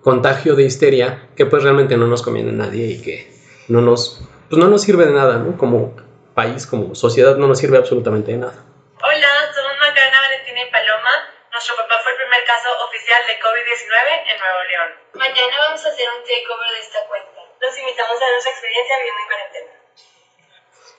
contagio 0.01 0.55
de 0.55 0.63
histeria 0.63 1.29
que 1.35 1.45
pues 1.45 1.63
realmente 1.63 1.97
no 1.97 2.07
nos 2.07 2.21
conviene 2.21 2.49
a 2.49 2.53
nadie 2.53 2.87
y 2.87 3.01
que 3.01 3.31
no 3.67 3.81
nos, 3.81 4.21
pues 4.49 4.59
no 4.59 4.67
nos 4.67 4.81
sirve 4.81 5.05
de 5.05 5.13
nada, 5.13 5.37
¿no? 5.37 5.57
Como 5.57 5.95
país, 6.33 6.65
como 6.65 6.95
sociedad 6.95 7.37
no 7.37 7.47
nos 7.47 7.59
sirve 7.59 7.77
absolutamente 7.77 8.31
de 8.31 8.37
nada. 8.39 8.65
Hola, 9.01 9.31
somos 9.55 9.73
Macarena, 9.79 10.19
Valentina 10.19 10.59
y 10.67 10.71
Paloma. 10.71 11.13
Nuestro 11.51 11.75
papá 11.75 11.95
fue 12.03 12.11
el 12.11 12.17
primer 12.17 12.43
caso 12.45 12.69
oficial 12.87 13.21
de 13.27 13.35
COVID-19 13.39 14.31
en 14.31 14.37
Nuevo 14.39 14.61
León. 14.69 14.89
Mañana 15.15 15.55
vamos 15.67 15.85
a 15.85 15.89
hacer 15.89 16.07
un 16.07 16.23
takeover 16.23 16.71
de 16.75 16.79
esta 16.79 16.99
cuenta. 17.07 17.38
Los 17.61 17.77
invitamos 17.77 18.15
a 18.15 18.31
nuestra 18.31 18.51
experiencia 18.51 18.95
viviendo 18.97 19.21
en 19.21 19.27
cuarentena. 19.27 19.79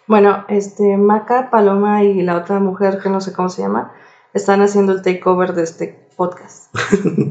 Bueno, 0.06 0.44
este, 0.48 0.96
Maca, 0.96 1.50
Paloma 1.50 2.02
y 2.02 2.22
la 2.22 2.36
otra 2.36 2.58
mujer 2.58 2.98
que 2.98 3.08
no 3.08 3.20
sé 3.20 3.32
cómo 3.32 3.48
se 3.48 3.62
llama, 3.62 3.94
están 4.34 4.60
haciendo 4.60 4.92
el 4.92 5.02
takeover 5.02 5.52
de 5.52 5.62
este 5.62 5.88
podcast. 6.16 6.74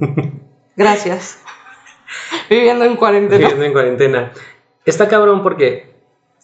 Gracias. 0.75 1.39
Viviendo 2.49 2.85
en 2.85 2.95
cuarentena. 2.95 3.37
Viviendo 3.37 3.65
en 3.65 3.73
cuarentena. 3.73 4.31
Está 4.85 5.07
cabrón 5.07 5.43
porque, 5.43 5.93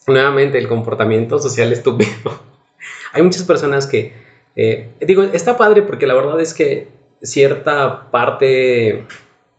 nuevamente, 0.06 0.58
el 0.58 0.68
comportamiento 0.68 1.38
social 1.38 1.72
estúpido. 1.72 2.40
Hay 3.12 3.22
muchas 3.22 3.42
personas 3.44 3.86
que, 3.86 4.14
eh, 4.54 4.94
digo, 5.00 5.22
está 5.22 5.56
padre 5.56 5.82
porque 5.82 6.06
la 6.06 6.14
verdad 6.14 6.40
es 6.40 6.54
que 6.54 6.88
cierta 7.22 8.10
parte, 8.10 9.06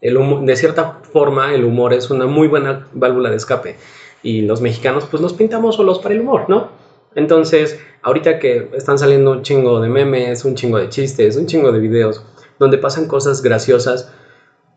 el 0.01 0.45
de 0.45 0.55
cierta 0.55 0.99
forma, 1.11 1.53
el 1.53 1.65
humor 1.65 1.93
es 1.93 2.09
una 2.09 2.25
muy 2.25 2.47
buena 2.47 2.87
válvula 2.93 3.29
de 3.29 3.37
escape. 3.37 3.75
Y 4.23 4.41
los 4.41 4.61
mexicanos, 4.61 5.05
pues 5.09 5.21
nos 5.21 5.33
pintamos 5.33 5.75
solos 5.75 5.99
para 5.99 6.15
el 6.15 6.21
humor, 6.21 6.45
¿no? 6.47 6.69
Entonces, 7.15 7.79
ahorita 8.01 8.39
que 8.39 8.69
están 8.73 8.97
saliendo 8.97 9.31
un 9.31 9.41
chingo 9.41 9.79
de 9.79 9.89
memes, 9.89 10.45
un 10.45 10.55
chingo 10.55 10.77
de 10.77 10.89
chistes, 10.89 11.35
un 11.35 11.47
chingo 11.47 11.71
de 11.71 11.79
videos, 11.79 12.23
donde 12.59 12.77
pasan 12.77 13.07
cosas 13.07 13.41
graciosas, 13.41 14.11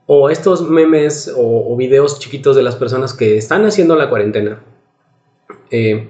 o 0.06 0.28
estos 0.28 0.68
memes 0.68 1.32
o, 1.36 1.72
o 1.72 1.76
videos 1.76 2.18
chiquitos 2.18 2.56
de 2.56 2.62
las 2.62 2.74
personas 2.76 3.14
que 3.14 3.36
están 3.36 3.64
haciendo 3.64 3.94
la 3.94 4.08
cuarentena 4.08 4.60
eh, 5.70 6.08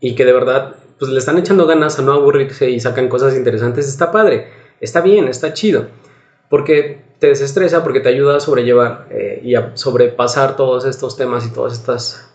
y 0.00 0.16
que 0.16 0.24
de 0.24 0.32
verdad 0.32 0.74
pues 0.98 1.12
le 1.12 1.18
están 1.20 1.38
echando 1.38 1.66
ganas 1.66 1.98
a 1.98 2.02
no 2.02 2.12
aburrirse 2.12 2.70
y 2.70 2.80
sacan 2.80 3.08
cosas 3.08 3.36
interesantes, 3.36 3.88
está 3.88 4.10
padre, 4.10 4.48
está 4.80 5.00
bien, 5.00 5.28
está 5.28 5.52
chido, 5.52 5.86
porque 6.48 7.02
te 7.20 7.28
desestresa, 7.28 7.84
porque 7.84 8.00
te 8.00 8.08
ayuda 8.08 8.36
a 8.36 8.40
sobrellevar 8.40 9.06
eh, 9.10 9.40
y 9.44 9.54
a 9.54 9.76
sobrepasar 9.76 10.56
todos 10.56 10.84
estos 10.86 11.16
temas 11.16 11.46
y 11.46 11.52
todas 11.52 11.74
estas 11.74 12.26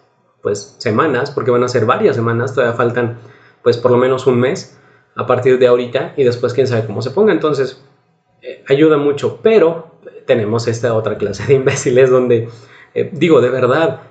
pues 0.42 0.76
semanas, 0.78 1.32
porque 1.32 1.52
van 1.52 1.64
a 1.64 1.68
ser 1.68 1.86
varias 1.86 2.16
semanas, 2.16 2.54
todavía 2.54 2.78
faltan 2.78 3.18
pues 3.64 3.78
por 3.78 3.90
lo 3.90 3.98
menos 3.98 4.28
un 4.28 4.40
mes 4.40 4.80
a 5.16 5.26
partir 5.26 5.58
de 5.58 5.68
ahorita 5.68 6.14
y 6.16 6.24
después 6.24 6.54
quién 6.54 6.68
sabe 6.68 6.86
cómo 6.86 7.02
se 7.02 7.10
ponga, 7.10 7.34
entonces 7.34 7.84
eh, 8.44 8.64
ayuda 8.68 8.98
mucho, 8.98 9.40
pero 9.42 9.96
tenemos 10.28 10.68
esta 10.68 10.94
otra 10.94 11.18
clase 11.18 11.46
de 11.48 11.54
imbéciles 11.56 12.12
donde, 12.12 12.48
eh, 12.94 13.10
digo, 13.12 13.42
de 13.42 13.50
verdad, 13.50 14.02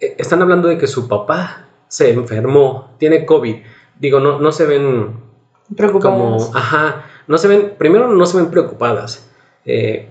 están 0.00 0.42
hablando 0.42 0.68
de 0.68 0.76
que 0.76 0.88
su 0.88 1.08
papá 1.08 1.68
se 1.88 2.12
enfermó, 2.12 2.96
tiene 2.98 3.24
COVID. 3.24 3.56
Digo, 4.00 4.18
no, 4.18 4.40
no 4.40 4.50
se 4.50 4.66
ven 4.66 5.20
Preocupadas. 5.76 6.18
como, 6.18 6.56
ajá, 6.56 7.06
no 7.26 7.38
se 7.38 7.48
ven, 7.48 7.74
primero 7.78 8.08
no 8.08 8.26
se 8.26 8.36
ven 8.36 8.50
preocupadas, 8.50 9.30
eh, 9.66 10.08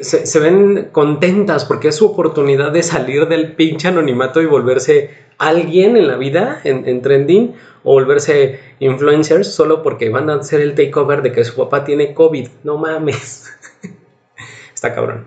se, 0.00 0.38
ven 0.38 0.88
contentas 0.92 1.64
porque 1.64 1.88
es 1.88 1.96
su 1.96 2.06
oportunidad 2.06 2.72
de 2.72 2.82
salir 2.82 3.28
del 3.28 3.54
pinche 3.54 3.88
anonimato 3.88 4.40
y 4.40 4.46
volverse 4.46 5.10
alguien 5.38 5.96
en 5.96 6.06
la 6.06 6.16
vida, 6.16 6.60
en, 6.64 6.86
en 6.88 7.02
trending, 7.02 7.54
o 7.84 7.94
volverse 7.94 8.60
influencers 8.78 9.52
solo 9.52 9.82
porque 9.82 10.08
van 10.08 10.30
a 10.30 10.34
hacer 10.34 10.60
el 10.60 10.74
takeover 10.74 11.22
de 11.22 11.32
que 11.32 11.44
su 11.44 11.56
papá 11.56 11.84
tiene 11.84 12.14
COVID. 12.14 12.48
No 12.64 12.78
mames. 12.78 13.50
Está 14.74 14.94
cabrón. 14.94 15.26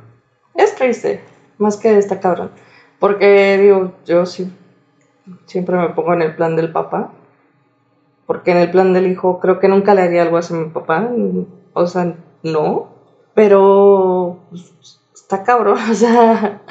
Es 0.54 0.76
triste, 0.76 1.22
más 1.58 1.78
que 1.78 1.98
está 1.98 2.20
cabrón. 2.20 2.52
Porque, 3.00 3.58
digo, 3.58 3.94
yo 4.06 4.26
sí, 4.26 4.52
siempre 5.46 5.76
me 5.76 5.90
pongo 5.90 6.14
en 6.14 6.22
el 6.22 6.36
plan 6.36 6.56
del 6.56 6.72
papá. 6.72 7.12
Porque 8.26 8.52
en 8.52 8.58
el 8.58 8.72
plan 8.72 8.94
del 8.94 9.08
hijo 9.08 9.40
creo 9.40 9.60
que 9.60 9.68
nunca 9.68 9.94
le 9.94 10.02
haría 10.02 10.24
algo 10.24 10.38
así 10.38 10.54
a 10.54 10.58
mi 10.58 10.70
papá. 10.70 11.10
O 11.74 11.88
sea, 11.88 12.16
no. 12.42 12.95
Pero 13.36 14.40
pues, 14.50 15.00
está 15.14 15.44
cabrón. 15.44 15.78
O 15.92 15.94
sea, 15.94 16.62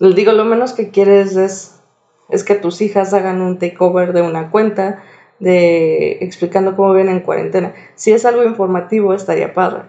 les 0.00 0.14
digo, 0.16 0.32
lo 0.32 0.44
menos 0.44 0.72
que 0.72 0.90
quieres 0.90 1.36
es, 1.36 1.80
es 2.28 2.42
que 2.42 2.56
tus 2.56 2.80
hijas 2.80 3.14
hagan 3.14 3.40
un 3.40 3.58
takeover 3.58 4.12
de 4.12 4.22
una 4.22 4.50
cuenta 4.50 5.04
de 5.38 6.18
explicando 6.20 6.74
cómo 6.74 6.92
vienen 6.94 7.16
en 7.16 7.22
cuarentena. 7.22 7.74
Si 7.94 8.12
es 8.12 8.24
algo 8.24 8.42
informativo, 8.42 9.14
estaría 9.14 9.54
padre. 9.54 9.82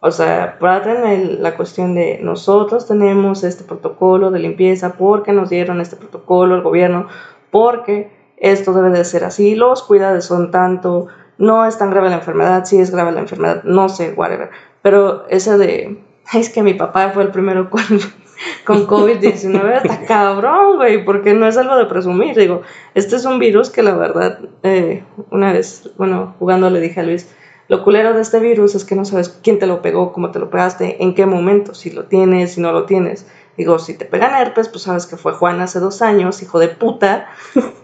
O 0.00 0.10
sea, 0.10 0.56
traten 0.58 1.42
la 1.42 1.56
cuestión 1.56 1.94
de 1.94 2.18
nosotros 2.22 2.88
tenemos 2.88 3.44
este 3.44 3.64
protocolo 3.64 4.30
de 4.30 4.38
limpieza 4.38 4.94
porque 4.94 5.32
nos 5.32 5.50
dieron 5.50 5.80
este 5.80 5.96
protocolo 5.96 6.54
el 6.54 6.62
gobierno, 6.62 7.08
porque 7.50 8.10
esto 8.38 8.72
debe 8.72 8.90
de 8.90 9.04
ser 9.04 9.24
así, 9.24 9.54
los 9.54 9.82
cuidados 9.82 10.24
son 10.24 10.50
tanto, 10.50 11.08
no 11.36 11.66
es 11.66 11.76
tan 11.76 11.90
grave 11.90 12.08
la 12.08 12.16
enfermedad, 12.16 12.64
sí 12.64 12.80
es 12.80 12.90
grave 12.90 13.12
la 13.12 13.20
enfermedad, 13.20 13.62
no 13.64 13.90
sé, 13.90 14.14
whatever. 14.16 14.48
Pero 14.82 15.26
ese 15.28 15.58
de, 15.58 15.98
"Ay, 16.26 16.40
es 16.40 16.50
que 16.50 16.62
mi 16.62 16.74
papá 16.74 17.10
fue 17.10 17.22
el 17.24 17.30
primero 17.30 17.70
con, 17.70 17.82
con 18.64 18.86
COVID-19, 18.86 19.76
está 19.82 20.04
cabrón, 20.06 20.76
güey, 20.76 21.04
porque 21.04 21.34
no 21.34 21.46
es 21.46 21.56
algo 21.56 21.76
de 21.76 21.86
presumir. 21.86 22.36
Digo, 22.36 22.62
este 22.94 23.16
es 23.16 23.24
un 23.24 23.38
virus 23.38 23.70
que 23.70 23.82
la 23.82 23.94
verdad, 23.94 24.38
eh, 24.62 25.02
una 25.30 25.52
vez, 25.52 25.90
bueno, 25.96 26.34
jugando 26.38 26.70
le 26.70 26.80
dije 26.80 27.00
a 27.00 27.02
Luis, 27.02 27.28
lo 27.68 27.84
culero 27.84 28.14
de 28.14 28.22
este 28.22 28.40
virus 28.40 28.74
es 28.74 28.84
que 28.84 28.96
no 28.96 29.04
sabes 29.04 29.28
quién 29.42 29.58
te 29.60 29.66
lo 29.66 29.80
pegó, 29.80 30.12
cómo 30.12 30.32
te 30.32 30.40
lo 30.40 30.50
pegaste, 30.50 31.02
en 31.02 31.14
qué 31.14 31.24
momento, 31.26 31.72
si 31.74 31.90
lo 31.90 32.06
tienes, 32.06 32.54
si 32.54 32.60
no 32.60 32.72
lo 32.72 32.84
tienes. 32.84 33.26
Digo, 33.56 33.78
si 33.78 33.94
te 33.96 34.06
pegan 34.06 34.34
herpes, 34.34 34.68
pues 34.68 34.82
sabes 34.84 35.06
que 35.06 35.16
fue 35.16 35.32
Juan 35.32 35.60
hace 35.60 35.78
dos 35.78 36.02
años, 36.02 36.42
hijo 36.42 36.58
de 36.58 36.68
puta. 36.68 37.28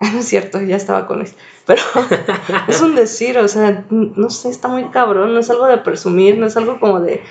No 0.12 0.18
es 0.20 0.26
cierto, 0.26 0.60
ya 0.60 0.76
estaba 0.76 1.06
con 1.06 1.20
él. 1.22 1.28
Pero 1.66 1.82
es 2.68 2.80
un 2.80 2.94
decir, 2.94 3.38
o 3.38 3.48
sea, 3.48 3.84
no 3.90 4.30
sé, 4.30 4.48
está 4.50 4.68
muy 4.68 4.84
cabrón, 4.90 5.34
no 5.34 5.40
es 5.40 5.50
algo 5.50 5.66
de 5.66 5.78
presumir, 5.78 6.38
no 6.38 6.46
es 6.46 6.56
algo 6.56 6.78
como 6.78 7.00
de 7.00 7.22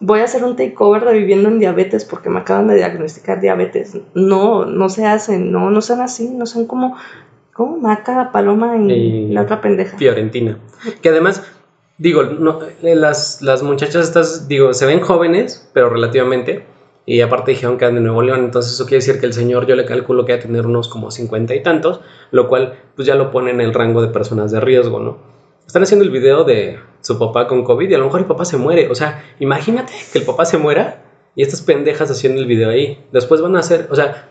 voy 0.00 0.20
a 0.20 0.24
hacer 0.24 0.44
un 0.44 0.56
takeover 0.56 1.04
de 1.04 1.14
viviendo 1.14 1.48
en 1.48 1.58
diabetes 1.58 2.04
porque 2.04 2.28
me 2.28 2.40
acaban 2.40 2.68
de 2.68 2.74
diagnosticar 2.76 3.40
diabetes. 3.40 3.96
No, 4.14 4.66
no 4.66 4.88
se 4.88 5.06
hacen, 5.06 5.50
no, 5.52 5.70
no 5.70 5.80
sean 5.80 6.00
así, 6.02 6.28
no 6.28 6.46
sean 6.46 6.66
como, 6.66 6.96
como 7.52 7.78
Maca, 7.78 8.30
Paloma 8.32 8.76
y, 8.76 8.92
Y- 8.92 9.28
la 9.32 9.42
otra 9.42 9.60
pendeja. 9.60 9.96
Fiorentina. 9.96 10.58
Que 11.00 11.08
además, 11.08 11.42
digo, 11.96 12.24
no, 12.24 12.58
eh, 12.82 12.94
las, 12.94 13.40
las 13.40 13.62
muchachas 13.62 14.06
estas, 14.08 14.48
digo, 14.48 14.74
se 14.74 14.84
ven 14.86 15.00
jóvenes, 15.00 15.66
pero 15.72 15.88
relativamente. 15.88 16.66
Y 17.06 17.20
aparte 17.20 17.52
dijeron 17.52 17.78
que 17.78 17.84
eran 17.84 17.94
de 17.94 18.00
Nuevo 18.00 18.20
León, 18.20 18.40
entonces 18.40 18.72
eso 18.72 18.84
quiere 18.84 18.96
decir 18.96 19.20
que 19.20 19.26
el 19.26 19.32
señor 19.32 19.66
yo 19.66 19.76
le 19.76 19.84
calculo 19.84 20.24
que 20.24 20.32
va 20.32 20.38
a 20.38 20.42
tener 20.42 20.66
unos 20.66 20.88
como 20.88 21.12
50 21.12 21.54
y 21.54 21.62
tantos, 21.62 22.00
lo 22.32 22.48
cual 22.48 22.80
pues 22.96 23.06
ya 23.06 23.14
lo 23.14 23.30
pone 23.30 23.52
en 23.52 23.60
el 23.60 23.72
rango 23.72 24.02
de 24.02 24.08
personas 24.08 24.50
de 24.50 24.60
riesgo, 24.60 24.98
¿no? 24.98 25.18
Están 25.66 25.84
haciendo 25.84 26.04
el 26.04 26.10
video 26.10 26.42
de 26.42 26.80
su 27.00 27.16
papá 27.18 27.46
con 27.46 27.62
COVID 27.62 27.88
y 27.88 27.94
a 27.94 27.98
lo 27.98 28.06
mejor 28.06 28.20
el 28.20 28.26
papá 28.26 28.44
se 28.44 28.56
muere. 28.56 28.88
O 28.90 28.94
sea, 28.96 29.24
imagínate 29.38 29.92
que 30.12 30.18
el 30.18 30.24
papá 30.24 30.44
se 30.44 30.58
muera 30.58 31.04
y 31.36 31.42
estas 31.42 31.62
pendejas 31.62 32.10
haciendo 32.10 32.40
el 32.40 32.46
video 32.46 32.70
ahí. 32.70 33.04
Después 33.12 33.40
van 33.40 33.54
a 33.54 33.60
hacer, 33.60 33.86
o 33.90 33.94
sea, 33.94 34.28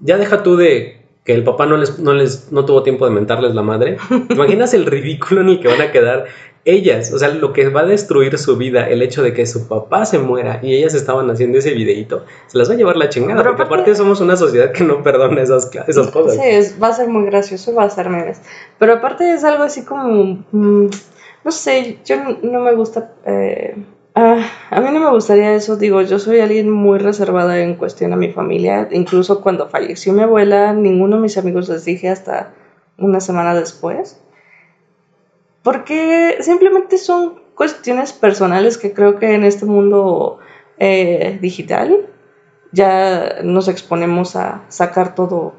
ya 0.00 0.18
deja 0.18 0.42
tú 0.42 0.56
de 0.56 1.05
que 1.26 1.34
el 1.34 1.44
papá 1.44 1.66
no 1.66 1.76
les, 1.76 1.98
no 1.98 2.14
les 2.14 2.50
no 2.52 2.64
tuvo 2.64 2.82
tiempo 2.82 3.04
de 3.04 3.10
mentarles 3.10 3.54
la 3.54 3.62
madre. 3.62 3.98
¿Te 4.28 4.34
imaginas 4.34 4.72
el 4.72 4.86
ridículo 4.86 5.42
en 5.42 5.48
el 5.50 5.60
que 5.60 5.68
van 5.68 5.82
a 5.82 5.90
quedar 5.92 6.26
ellas? 6.64 7.12
O 7.12 7.18
sea, 7.18 7.28
lo 7.30 7.52
que 7.52 7.68
va 7.68 7.80
a 7.80 7.84
destruir 7.84 8.38
su 8.38 8.56
vida, 8.56 8.88
el 8.88 9.02
hecho 9.02 9.22
de 9.22 9.32
que 9.34 9.44
su 9.44 9.66
papá 9.68 10.04
se 10.06 10.18
muera 10.20 10.60
y 10.62 10.74
ellas 10.74 10.94
estaban 10.94 11.28
haciendo 11.30 11.58
ese 11.58 11.72
videito, 11.74 12.24
se 12.46 12.56
las 12.58 12.70
va 12.70 12.74
a 12.74 12.76
llevar 12.76 12.96
la 12.96 13.08
chingada. 13.08 13.36
Pero 13.42 13.50
porque 13.50 13.62
aparte- 13.64 13.82
aparte 13.90 13.96
somos 13.96 14.20
una 14.20 14.36
sociedad 14.36 14.70
que 14.72 14.84
no 14.84 15.02
perdona 15.02 15.42
esas, 15.42 15.68
esas 15.88 16.08
cosas. 16.12 16.34
Sí, 16.36 16.40
es- 16.44 16.80
va 16.82 16.88
a 16.88 16.92
ser 16.92 17.08
muy 17.08 17.26
gracioso, 17.26 17.74
va 17.74 17.82
a 17.84 17.90
ser 17.90 18.08
memes. 18.08 18.40
Pero 18.78 18.94
aparte 18.94 19.32
es 19.34 19.42
algo 19.44 19.64
así 19.64 19.84
como, 19.84 20.44
mm, 20.52 20.86
no 21.44 21.50
sé, 21.50 21.98
yo 22.04 22.16
no, 22.22 22.38
no 22.42 22.60
me 22.60 22.74
gusta, 22.74 23.12
eh, 23.26 23.74
ah, 24.16 24.44
a 24.70 24.80
mí 24.80 24.90
no 24.90 24.98
me 24.98 25.10
gustaría 25.10 25.54
eso, 25.54 25.76
digo, 25.76 26.02
yo 26.02 26.18
soy 26.18 26.40
alguien 26.40 26.70
muy 26.70 26.98
reservada 26.98 27.60
en 27.60 27.76
cuestión 27.76 28.12
a 28.12 28.16
mi 28.16 28.32
familia, 28.32 28.88
incluso 28.90 29.40
cuando 29.40 29.68
falleció 29.68 30.12
mi 30.12 30.22
abuela, 30.22 30.72
ninguno 30.72 31.16
de 31.16 31.22
mis 31.22 31.38
amigos 31.38 31.68
les 31.68 31.84
dije 31.84 32.08
hasta 32.08 32.52
una 32.98 33.20
semana 33.20 33.54
después, 33.54 34.20
porque 35.62 36.38
simplemente 36.40 36.98
son 36.98 37.40
cuestiones 37.54 38.12
personales 38.12 38.78
que 38.78 38.92
creo 38.92 39.18
que 39.18 39.34
en 39.34 39.44
este 39.44 39.64
mundo 39.64 40.38
eh, 40.78 41.38
digital 41.40 42.08
ya 42.72 43.40
nos 43.42 43.68
exponemos 43.68 44.36
a 44.36 44.64
sacar 44.68 45.14
todo, 45.14 45.54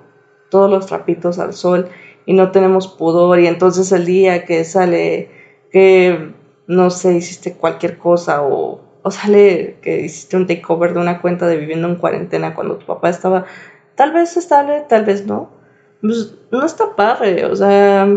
todos 0.50 0.70
los 0.70 0.86
trapitos 0.86 1.40
al 1.40 1.54
sol 1.54 1.90
y 2.26 2.34
no 2.34 2.52
tenemos 2.52 2.88
pudor 2.88 3.40
y 3.40 3.48
entonces 3.48 3.92
el 3.92 4.06
día 4.06 4.46
que 4.46 4.64
sale 4.64 5.30
que 5.72 6.34
no 6.68 6.90
sé, 6.90 7.16
hiciste 7.16 7.54
cualquier 7.54 7.98
cosa 7.98 8.44
o, 8.44 8.82
o 9.02 9.12
sale 9.12 9.78
que 9.82 10.02
hiciste 10.02 10.38
un 10.38 10.48
takeover 10.48 10.94
de 10.94 11.00
una 11.00 11.22
cuenta 11.22 11.48
de 11.48 11.58
viviendo 11.58 11.88
en 11.88 11.96
cuarentena 11.96 12.54
cuando 12.54 12.78
tu 12.78 12.86
papá 12.86 13.10
estaba 13.10 13.46
tal 13.96 14.12
vez 14.12 14.38
estable, 14.38 14.84
tal 14.88 15.06
vez 15.06 15.26
no. 15.26 15.50
Pues 16.02 16.36
no 16.52 16.64
está 16.66 16.96
padre, 16.96 17.46
o 17.46 17.56
sea, 17.56 18.08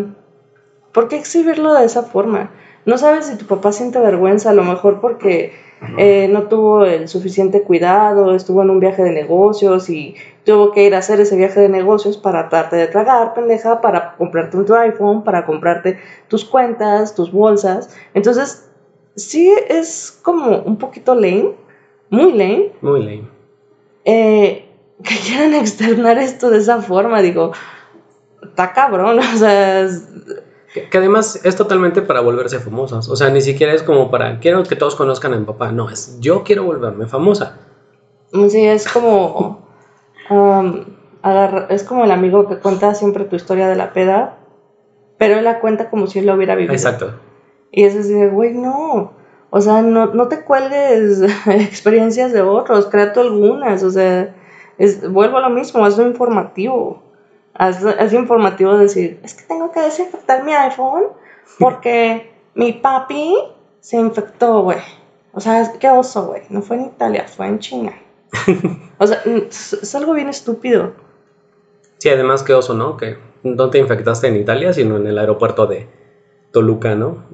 ¿por 0.92 1.08
qué 1.08 1.16
exhibirlo 1.16 1.74
de 1.74 1.86
esa 1.86 2.02
forma? 2.02 2.50
No 2.84 2.98
sabes 2.98 3.26
si 3.26 3.36
tu 3.36 3.46
papá 3.46 3.72
siente 3.72 3.98
vergüenza, 3.98 4.50
a 4.50 4.54
lo 4.54 4.64
mejor 4.64 5.00
porque 5.00 5.52
eh, 5.96 6.28
no 6.30 6.44
tuvo 6.44 6.84
el 6.84 7.08
suficiente 7.08 7.62
cuidado, 7.62 8.34
estuvo 8.34 8.62
en 8.62 8.70
un 8.70 8.80
viaje 8.80 9.02
de 9.02 9.12
negocios 9.12 9.88
y 9.88 10.14
tuvo 10.50 10.72
que 10.72 10.84
ir 10.84 10.96
a 10.96 10.98
hacer 10.98 11.20
ese 11.20 11.36
viaje 11.36 11.60
de 11.60 11.68
negocios 11.68 12.16
para 12.16 12.48
tratarte 12.48 12.74
de 12.74 12.88
tragar, 12.88 13.34
pendeja, 13.34 13.80
para 13.80 14.16
comprarte 14.16 14.56
un 14.56 14.66
tu 14.66 14.74
iPhone, 14.74 15.22
para 15.22 15.46
comprarte 15.46 16.00
tus 16.26 16.44
cuentas, 16.44 17.14
tus 17.14 17.30
bolsas. 17.30 17.96
Entonces, 18.14 18.68
sí 19.14 19.48
es 19.68 20.18
como 20.22 20.58
un 20.58 20.76
poquito 20.76 21.14
lame, 21.14 21.52
muy 22.08 22.32
lame. 22.32 22.72
Muy 22.80 23.00
lame. 23.00 23.28
Eh, 24.04 24.68
que 25.04 25.14
quieran 25.18 25.54
externar 25.54 26.18
esto 26.18 26.50
de 26.50 26.58
esa 26.58 26.82
forma, 26.82 27.22
digo, 27.22 27.52
está 28.42 28.72
cabrón, 28.72 29.18
o 29.34 29.38
sea, 29.38 29.86
que, 30.74 30.88
que, 30.88 30.98
además 30.98 31.40
es 31.44 31.54
totalmente 31.54 32.02
para 32.02 32.22
volverse 32.22 32.58
famosas. 32.58 33.08
O 33.08 33.14
sea, 33.14 33.30
ni 33.30 33.40
siquiera 33.40 33.72
es 33.72 33.84
como 33.84 34.10
para, 34.10 34.40
quiero 34.40 34.64
que 34.64 34.74
todos 34.74 34.96
conozcan 34.96 35.32
a 35.32 35.36
mi 35.36 35.44
papá. 35.44 35.70
No, 35.70 35.88
es 35.88 36.18
yo 36.18 36.42
quiero 36.42 36.64
volverme 36.64 37.06
famosa. 37.06 37.56
Sí, 38.32 38.66
es 38.66 38.88
como, 38.88 39.69
um, 40.30 40.84
agarra, 41.22 41.66
es 41.68 41.84
como 41.84 42.04
el 42.04 42.10
amigo 42.10 42.48
que 42.48 42.56
cuenta 42.56 42.94
siempre 42.94 43.24
tu 43.24 43.36
historia 43.36 43.68
de 43.68 43.76
la 43.76 43.92
peda, 43.92 44.38
pero 45.18 45.38
él 45.38 45.44
la 45.44 45.60
cuenta 45.60 45.90
como 45.90 46.06
si 46.06 46.20
él 46.20 46.26
lo 46.26 46.34
hubiera 46.34 46.54
vivido. 46.54 46.72
Exacto. 46.72 47.14
Y 47.70 47.84
es 47.84 47.94
así 47.94 48.12
de, 48.12 48.28
güey, 48.28 48.54
no. 48.54 49.12
O 49.50 49.60
sea, 49.60 49.82
no, 49.82 50.06
no 50.06 50.28
te 50.28 50.44
cuelgues 50.44 51.22
experiencias 51.46 52.32
de 52.32 52.42
otros, 52.42 52.86
crea 52.86 53.12
tú 53.12 53.20
algunas. 53.20 53.82
O 53.82 53.90
sea, 53.90 54.34
es, 54.78 55.10
vuelvo 55.10 55.38
a 55.38 55.42
lo 55.42 55.50
mismo, 55.50 55.84
hazlo 55.84 56.06
informativo. 56.06 57.02
Haz, 57.52 57.84
haz 57.84 58.12
informativo 58.12 58.78
decir, 58.78 59.20
es 59.22 59.34
que 59.34 59.42
tengo 59.42 59.70
que 59.72 59.80
desinfectar 59.80 60.44
mi 60.44 60.54
iPhone 60.54 61.04
porque 61.58 62.32
mi 62.54 62.72
papi 62.72 63.34
se 63.80 63.98
infectó, 63.98 64.62
güey. 64.62 64.78
O 65.32 65.40
sea, 65.40 65.70
qué 65.78 65.90
oso, 65.90 66.28
güey. 66.28 66.42
No 66.48 66.62
fue 66.62 66.76
en 66.76 66.86
Italia, 66.86 67.26
fue 67.28 67.46
en 67.46 67.58
China. 67.58 67.92
O 68.98 69.06
sea, 69.06 69.22
es 69.24 69.94
algo 69.94 70.14
bien 70.14 70.28
estúpido. 70.28 70.92
Sí, 71.98 72.08
además 72.08 72.42
qué 72.42 72.54
oso, 72.54 72.74
¿no? 72.74 72.96
Que 72.96 73.18
no 73.42 73.70
te 73.70 73.78
infectaste 73.78 74.28
en 74.28 74.36
Italia, 74.36 74.72
sino 74.72 74.96
en 74.96 75.06
el 75.06 75.18
aeropuerto 75.18 75.66
de 75.66 75.86
Toluca, 76.52 76.94
¿no? 76.94 77.24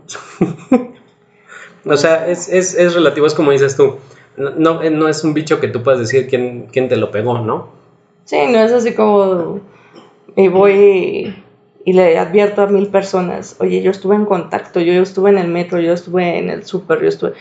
o 1.84 1.96
sea, 1.96 2.28
es, 2.28 2.48
es, 2.48 2.74
es, 2.74 2.94
relativo, 2.94 3.26
es 3.26 3.34
como 3.34 3.52
dices 3.52 3.76
tú. 3.76 3.96
No, 4.36 4.82
no 4.82 5.08
es 5.08 5.24
un 5.24 5.32
bicho 5.32 5.60
que 5.60 5.68
tú 5.68 5.82
puedas 5.82 6.00
decir 6.00 6.28
quién, 6.28 6.66
quién 6.70 6.88
te 6.88 6.96
lo 6.96 7.10
pegó, 7.10 7.38
¿no? 7.38 7.68
Sí, 8.24 8.36
no 8.50 8.58
es 8.58 8.72
así 8.72 8.92
como 8.92 9.60
y 10.36 10.48
voy 10.48 11.34
y 11.84 11.92
le 11.92 12.18
advierto 12.18 12.62
a 12.62 12.66
mil 12.66 12.88
personas, 12.88 13.56
oye, 13.60 13.80
yo 13.80 13.92
estuve 13.92 14.16
en 14.16 14.26
contacto, 14.26 14.80
yo 14.80 15.00
estuve 15.00 15.30
en 15.30 15.38
el 15.38 15.48
metro, 15.48 15.80
yo 15.80 15.92
estuve 15.92 16.36
en 16.36 16.50
el 16.50 16.64
súper, 16.64 17.00
yo 17.00 17.08
estuve... 17.08 17.34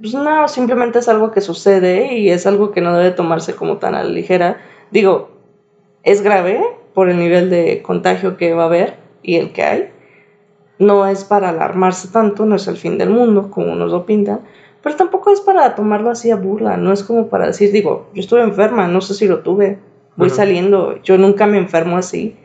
Pues 0.00 0.14
no, 0.14 0.46
simplemente 0.48 0.98
es 0.98 1.08
algo 1.08 1.30
que 1.30 1.40
sucede 1.40 2.14
y 2.14 2.30
es 2.30 2.46
algo 2.46 2.70
que 2.70 2.80
no 2.80 2.96
debe 2.96 3.12
tomarse 3.12 3.54
como 3.54 3.78
tan 3.78 3.94
a 3.94 4.02
la 4.02 4.10
ligera. 4.10 4.58
Digo, 4.90 5.30
es 6.02 6.22
grave 6.22 6.60
por 6.94 7.08
el 7.08 7.18
nivel 7.18 7.50
de 7.50 7.82
contagio 7.82 8.36
que 8.36 8.52
va 8.54 8.64
a 8.64 8.66
haber 8.66 8.96
y 9.22 9.36
el 9.36 9.52
que 9.52 9.62
hay. 9.62 9.90
No 10.78 11.06
es 11.06 11.24
para 11.24 11.48
alarmarse 11.48 12.08
tanto, 12.08 12.44
no 12.44 12.56
es 12.56 12.68
el 12.68 12.76
fin 12.76 12.98
del 12.98 13.10
mundo, 13.10 13.50
como 13.50 13.74
nos 13.74 13.90
lo 13.90 14.04
pintan, 14.04 14.40
pero 14.82 14.94
tampoco 14.94 15.32
es 15.32 15.40
para 15.40 15.74
tomarlo 15.74 16.10
así 16.10 16.30
a 16.30 16.36
burla, 16.36 16.76
no 16.76 16.92
es 16.92 17.02
como 17.02 17.28
para 17.28 17.46
decir, 17.46 17.72
digo, 17.72 18.08
yo 18.14 18.20
estuve 18.20 18.42
enferma, 18.42 18.86
no 18.86 19.00
sé 19.00 19.14
si 19.14 19.26
lo 19.26 19.40
tuve, 19.40 19.78
voy 20.16 20.30
saliendo, 20.30 21.02
yo 21.02 21.18
nunca 21.18 21.46
me 21.46 21.58
enfermo 21.58 21.96
así 21.96 22.36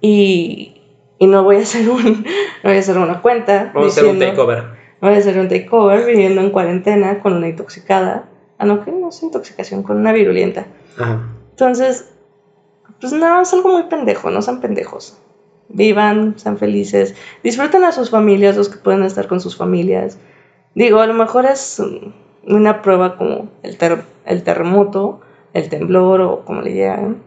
y, 0.00 0.80
y, 1.18 1.26
no 1.26 1.42
voy 1.42 1.56
a 1.56 1.60
hacer 1.60 1.88
un 1.88 2.22
no 2.62 2.70
voy 2.70 2.76
a 2.76 2.80
hacer 2.80 2.96
una 2.96 3.20
cuenta 3.20 3.70
vamos 3.74 3.94
diciendo, 3.94 4.12
a 4.12 4.14
hacer 4.14 4.28
un 4.28 4.36
takeover 4.36 4.64
voy 5.04 5.14
a 5.14 5.18
hacer 5.18 5.38
un 5.38 5.48
takeover 5.48 6.06
viviendo 6.06 6.40
en 6.40 6.50
cuarentena 6.50 7.20
con 7.20 7.34
una 7.34 7.48
intoxicada. 7.48 8.28
Ah 8.58 8.64
no 8.64 8.84
que 8.84 8.90
no 8.90 9.10
es 9.10 9.22
intoxicación 9.22 9.82
con 9.82 9.98
una 9.98 10.12
virulenta. 10.12 10.66
Ajá. 10.98 11.28
entonces 11.50 12.10
pues 13.00 13.12
no 13.12 13.42
es 13.42 13.52
algo 13.52 13.70
muy 13.70 13.84
pendejo 13.84 14.30
no 14.30 14.40
sean 14.40 14.60
pendejos. 14.60 15.18
Vivan 15.68 16.38
sean 16.38 16.56
felices. 16.56 17.14
Disfruten 17.42 17.84
a 17.84 17.92
sus 17.92 18.10
familias 18.10 18.56
los 18.56 18.68
que 18.68 18.78
pueden 18.78 19.02
estar 19.02 19.26
con 19.28 19.40
sus 19.40 19.56
familias. 19.56 20.18
Digo 20.74 21.00
a 21.00 21.06
lo 21.06 21.14
mejor 21.14 21.46
es 21.46 21.82
una 22.46 22.82
prueba 22.82 23.16
como 23.16 23.48
el, 23.62 23.76
ter 23.76 24.04
el 24.24 24.42
terremoto 24.42 25.20
el 25.52 25.68
temblor 25.68 26.20
o 26.20 26.44
como 26.44 26.60
le 26.60 26.76
llaman. 26.76 27.22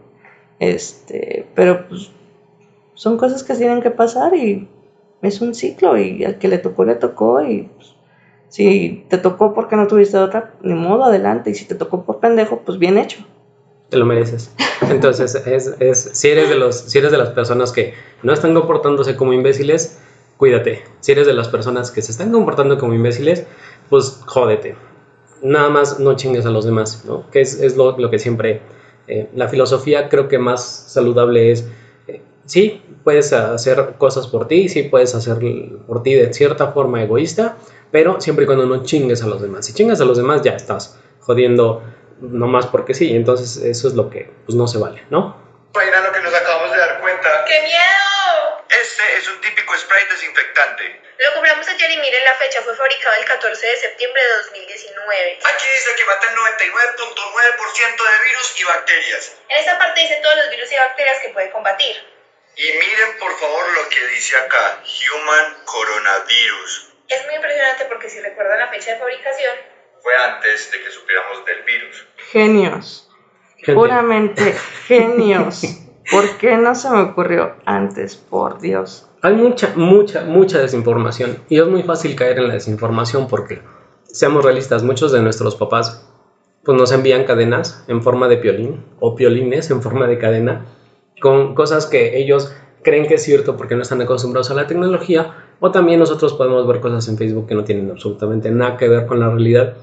Este, 0.60 1.46
pero 1.54 1.88
pues 1.88 2.10
son 2.94 3.16
cosas 3.16 3.42
que 3.44 3.54
tienen 3.54 3.80
que 3.80 3.90
pasar 3.90 4.34
y 4.34 4.68
es 5.22 5.40
un 5.40 5.54
ciclo 5.54 5.96
y 5.98 6.24
al 6.24 6.38
que 6.38 6.48
le 6.48 6.58
tocó, 6.58 6.84
le 6.84 6.94
tocó 6.94 7.42
y 7.42 7.70
pues, 7.76 7.94
si 8.48 9.04
te 9.08 9.18
tocó 9.18 9.54
porque 9.54 9.76
no 9.76 9.86
tuviste 9.86 10.16
otra, 10.16 10.54
ni 10.62 10.74
modo, 10.74 11.04
adelante. 11.04 11.50
Y 11.50 11.54
si 11.54 11.66
te 11.66 11.74
tocó 11.74 12.04
por 12.04 12.20
pendejo, 12.20 12.60
pues 12.64 12.78
bien 12.78 12.98
hecho. 12.98 13.24
Te 13.90 13.96
lo 13.96 14.06
mereces. 14.06 14.52
Entonces, 14.90 15.34
es, 15.34 15.74
es, 15.80 16.10
si, 16.12 16.28
eres 16.28 16.48
de 16.48 16.56
los, 16.56 16.76
si 16.76 16.98
eres 16.98 17.10
de 17.10 17.18
las 17.18 17.30
personas 17.30 17.72
que 17.72 17.94
no 18.22 18.32
están 18.32 18.54
comportándose 18.54 19.16
como 19.16 19.32
imbéciles, 19.32 19.98
cuídate. 20.36 20.82
Si 21.00 21.12
eres 21.12 21.26
de 21.26 21.34
las 21.34 21.48
personas 21.48 21.90
que 21.90 22.02
se 22.02 22.12
están 22.12 22.32
comportando 22.32 22.78
como 22.78 22.94
imbéciles, 22.94 23.46
pues 23.88 24.20
jódete 24.26 24.76
nada 25.42 25.68
más 25.68 26.00
no 26.00 26.14
chingues 26.14 26.46
a 26.46 26.50
los 26.50 26.64
demás, 26.64 27.04
¿no? 27.06 27.28
Que 27.30 27.40
es, 27.40 27.60
es 27.60 27.76
lo, 27.76 27.96
lo, 27.98 28.10
que 28.10 28.18
siempre, 28.18 28.60
eh, 29.06 29.28
la 29.34 29.48
filosofía 29.48 30.08
creo 30.08 30.28
que 30.28 30.38
más 30.38 30.64
saludable 30.88 31.52
es, 31.52 31.68
sí, 32.48 32.82
puedes 33.04 33.32
hacer 33.32 33.94
cosas 33.98 34.26
por 34.26 34.48
ti, 34.48 34.68
sí 34.68 34.82
puedes 34.82 35.14
hacer 35.14 35.36
por 35.86 36.02
ti 36.02 36.14
de 36.14 36.32
cierta 36.32 36.72
forma 36.72 37.02
egoísta, 37.02 37.56
pero 37.92 38.20
siempre 38.20 38.44
y 38.44 38.46
cuando 38.46 38.66
no 38.66 38.82
chingues 38.82 39.22
a 39.22 39.26
los 39.26 39.40
demás. 39.40 39.66
Si 39.66 39.74
chingas 39.74 40.00
a 40.00 40.04
los 40.04 40.16
demás 40.16 40.42
ya 40.42 40.52
estás 40.52 40.98
jodiendo 41.20 41.82
nomás 42.20 42.66
porque 42.66 42.94
sí, 42.94 43.14
entonces 43.14 43.62
eso 43.62 43.86
es 43.86 43.94
lo 43.94 44.10
que 44.10 44.30
pues 44.44 44.56
no 44.56 44.66
se 44.66 44.78
vale, 44.78 45.04
¿no? 45.10 45.36
Mira 45.76 46.00
lo 46.00 46.12
que 46.12 46.20
nos 46.20 46.34
acabamos 46.34 46.72
de 46.72 46.78
dar 46.78 47.00
cuenta. 47.00 47.44
¡Qué 47.46 47.62
miedo! 47.62 48.64
Este 48.68 49.02
es 49.18 49.28
un 49.28 49.40
típico 49.40 49.76
spray 49.78 50.04
desinfectante. 50.10 51.00
Lo 51.18 51.34
compramos 51.34 51.66
ayer 51.68 51.90
y 51.90 51.98
miren 51.98 52.24
la 52.24 52.34
fecha, 52.34 52.62
fue 52.62 52.74
fabricado 52.76 53.16
el 53.18 53.24
14 53.24 53.66
de 53.66 53.76
septiembre 53.76 54.22
de 54.22 54.36
2019. 54.36 55.38
Aquí 55.44 55.66
dice 55.66 55.90
que 55.96 56.04
mata 56.04 56.30
el 56.30 56.36
99.9% 56.36 58.10
de 58.10 58.24
virus 58.24 58.60
y 58.60 58.64
bacterias. 58.64 59.36
En 59.48 59.58
esta 59.58 59.78
parte 59.78 60.00
dice 60.00 60.20
todos 60.22 60.36
los 60.36 60.50
virus 60.50 60.72
y 60.72 60.76
bacterias 60.76 61.18
que 61.20 61.28
puede 61.30 61.50
combatir. 61.50 61.96
Y 62.58 62.66
miren 62.72 63.16
por 63.20 63.30
favor 63.38 63.62
lo 63.72 63.88
que 63.88 64.14
dice 64.16 64.34
acá, 64.36 64.82
Human 64.82 65.62
Coronavirus. 65.64 66.92
Es 67.06 67.24
muy 67.26 67.36
impresionante 67.36 67.84
porque 67.88 68.08
si 68.10 68.18
recuerdan 68.18 68.58
la 68.58 68.66
fecha 68.66 68.94
de 68.94 68.98
fabricación, 68.98 69.54
fue 70.02 70.12
antes 70.16 70.72
de 70.72 70.82
que 70.82 70.90
supiéramos 70.90 71.44
del 71.46 71.62
virus. 71.62 72.08
Genios. 72.32 73.10
Puramente 73.64 74.52
genios. 74.88 75.62
¿Por 76.10 76.36
qué 76.38 76.56
no 76.56 76.74
se 76.74 76.90
me 76.90 77.02
ocurrió 77.02 77.54
antes? 77.64 78.16
Por 78.16 78.60
Dios. 78.60 79.08
Hay 79.22 79.34
mucha, 79.34 79.72
mucha, 79.76 80.22
mucha 80.22 80.58
desinformación 80.58 81.44
y 81.48 81.60
es 81.60 81.66
muy 81.66 81.84
fácil 81.84 82.16
caer 82.16 82.38
en 82.38 82.48
la 82.48 82.54
desinformación 82.54 83.28
porque, 83.28 83.62
seamos 84.06 84.44
realistas, 84.44 84.82
muchos 84.82 85.12
de 85.12 85.22
nuestros 85.22 85.54
papás 85.54 86.04
pues 86.64 86.76
nos 86.76 86.90
envían 86.90 87.22
cadenas 87.22 87.84
en 87.86 88.02
forma 88.02 88.26
de 88.26 88.38
piolín 88.38 88.84
o 88.98 89.14
piolines 89.14 89.70
en 89.70 89.80
forma 89.80 90.08
de 90.08 90.18
cadena 90.18 90.66
con 91.20 91.54
cosas 91.54 91.86
que 91.86 92.18
ellos 92.18 92.52
creen 92.82 93.06
que 93.06 93.14
es 93.14 93.22
cierto 93.22 93.56
porque 93.56 93.74
no 93.74 93.82
están 93.82 94.00
acostumbrados 94.00 94.50
a 94.50 94.54
la 94.54 94.66
tecnología 94.66 95.34
o 95.60 95.70
también 95.70 95.98
nosotros 95.98 96.34
podemos 96.34 96.66
ver 96.66 96.80
cosas 96.80 97.08
en 97.08 97.18
Facebook 97.18 97.46
que 97.46 97.54
no 97.54 97.64
tienen 97.64 97.90
absolutamente 97.90 98.50
nada 98.50 98.76
que 98.76 98.88
ver 98.88 99.06
con 99.06 99.20
la 99.20 99.28
realidad 99.28 99.74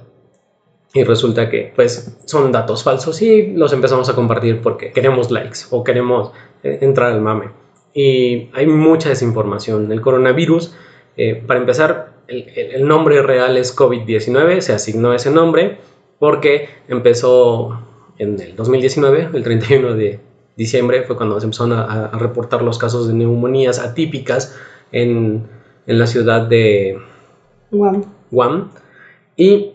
y 0.93 1.03
resulta 1.03 1.49
que 1.49 1.73
pues 1.75 2.17
son 2.25 2.51
datos 2.51 2.83
falsos 2.83 3.21
y 3.21 3.47
los 3.47 3.73
empezamos 3.73 4.09
a 4.09 4.15
compartir 4.15 4.61
porque 4.61 4.91
queremos 4.91 5.29
likes 5.29 5.59
o 5.71 5.83
queremos 5.83 6.31
eh, 6.63 6.79
entrar 6.81 7.11
al 7.11 7.21
mame 7.21 7.49
y 7.95 8.49
hay 8.53 8.67
mucha 8.67 9.09
desinformación. 9.09 9.91
El 9.91 10.01
coronavirus, 10.01 10.75
eh, 11.15 11.41
para 11.47 11.61
empezar, 11.61 12.13
el, 12.27 12.49
el, 12.55 12.85
nombre 12.85 13.21
real 13.21 13.55
es 13.55 13.75
COVID-19, 13.75 14.59
se 14.59 14.73
asignó 14.73 15.13
ese 15.13 15.31
nombre 15.31 15.77
porque 16.19 16.67
empezó 16.89 17.79
en 18.17 18.39
el 18.39 18.55
2019, 18.55 19.29
el 19.33 19.43
31 19.43 19.93
de 19.93 20.19
diciembre, 20.57 21.03
fue 21.03 21.17
cuando 21.17 21.39
se 21.39 21.45
empezaron 21.45 21.73
a, 21.73 22.05
a 22.05 22.17
reportar 22.17 22.61
los 22.61 22.77
casos 22.77 23.07
de 23.07 23.13
neumonías 23.13 23.79
atípicas 23.79 24.55
en, 24.91 25.43
en 25.87 25.99
la 25.99 26.07
ciudad 26.07 26.47
de 26.47 26.97
Guam. 27.71 28.05
Guam 28.31 28.71
y 29.35 29.71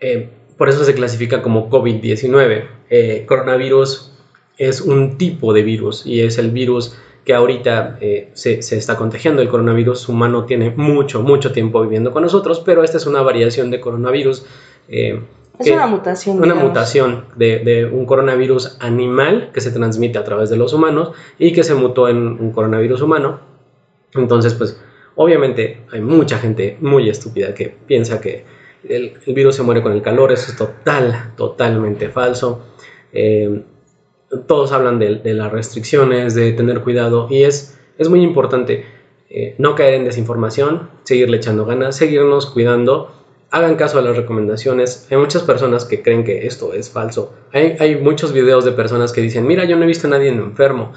eh, 0.00 0.30
por 0.56 0.68
eso 0.68 0.84
se 0.84 0.94
clasifica 0.94 1.42
como 1.42 1.70
COVID-19. 1.70 2.64
Eh, 2.90 3.24
coronavirus 3.26 4.12
es 4.58 4.80
un 4.80 5.18
tipo 5.18 5.52
de 5.52 5.62
virus 5.62 6.04
y 6.04 6.20
es 6.20 6.38
el 6.38 6.50
virus 6.50 6.96
que 7.24 7.34
ahorita 7.34 7.98
eh, 8.00 8.30
se, 8.32 8.62
se, 8.62 8.76
está 8.76 8.96
contagiando. 8.96 9.42
El 9.42 9.48
coronavirus 9.48 10.08
humano 10.08 10.44
tiene 10.44 10.70
mucho, 10.70 11.22
mucho 11.22 11.52
tiempo 11.52 11.82
viviendo 11.82 12.10
con 12.10 12.22
nosotros, 12.22 12.62
pero 12.64 12.82
esta 12.82 12.96
es 12.96 13.06
una 13.06 13.22
variación 13.22 13.70
de 13.70 13.80
coronavirus. 13.80 14.46
Eh, 14.88 15.20
Es 15.58 15.70
una 15.70 15.86
mutación. 15.86 16.36
una 16.36 16.46
digamos. 16.46 16.64
mutación 16.64 17.24
de, 17.36 17.58
de 17.60 17.84
un 17.84 18.06
coronavirus 18.06 18.76
animal 18.80 19.50
que 19.52 19.60
se 19.60 19.70
transmite 19.70 20.18
a 20.18 20.24
través 20.24 20.50
de 20.50 20.56
los 20.56 20.72
humanos 20.72 21.12
y 21.38 21.52
que 21.52 21.64
se 21.64 21.74
mutó 21.74 22.08
en 22.08 22.16
un 22.16 22.52
coronavirus 22.52 23.02
humano. 23.02 23.40
Entonces, 24.14 24.54
pues, 24.54 24.80
obviamente 25.16 25.82
hay 25.92 26.00
mucha 26.00 26.38
gente 26.38 26.76
muy 26.80 27.08
estúpida 27.08 27.54
que 27.54 27.74
piensa 27.86 28.20
que 28.20 28.44
el, 28.88 29.14
el 29.26 29.34
virus 29.34 29.56
se 29.56 29.62
muere 29.62 29.82
con 29.82 29.92
el 29.92 30.02
calor. 30.02 30.32
Eso 30.32 30.50
es 30.52 30.56
total, 30.56 31.32
totalmente 31.36 32.08
falso. 32.08 32.60
Eh, 33.12 33.62
todos 34.46 34.72
hablan 34.72 34.98
de, 34.98 35.16
de 35.16 35.34
las 35.34 35.50
restricciones, 35.50 36.34
de 36.34 36.52
tener 36.52 36.80
cuidado 36.82 37.26
y 37.30 37.42
es, 37.44 37.78
es 37.96 38.08
muy 38.08 38.22
importante 38.22 38.84
eh, 39.30 39.54
no 39.58 39.74
caer 39.74 39.94
en 39.94 40.04
desinformación, 40.04 40.90
seguirle 41.04 41.38
echando 41.38 41.64
ganas, 41.66 41.96
seguirnos 41.96 42.46
cuidando 42.46 43.12
hagan 43.50 43.76
caso 43.76 43.98
a 43.98 44.02
las 44.02 44.16
recomendaciones. 44.16 45.06
Hay 45.10 45.16
muchas 45.16 45.42
personas 45.42 45.84
que 45.84 46.02
creen 46.02 46.24
que 46.24 46.46
esto 46.46 46.72
es 46.74 46.90
falso. 46.90 47.34
Hay, 47.52 47.96
muchos 47.96 48.32
videos 48.32 48.64
de 48.64 48.72
personas 48.72 49.12
que 49.12 49.20
dicen, 49.20 49.46
mira, 49.46 49.64
yo 49.64 49.76
no 49.76 49.84
he 49.84 49.86
visto 49.86 50.06
a 50.06 50.10
nadie 50.10 50.28
enfermo. 50.28 50.92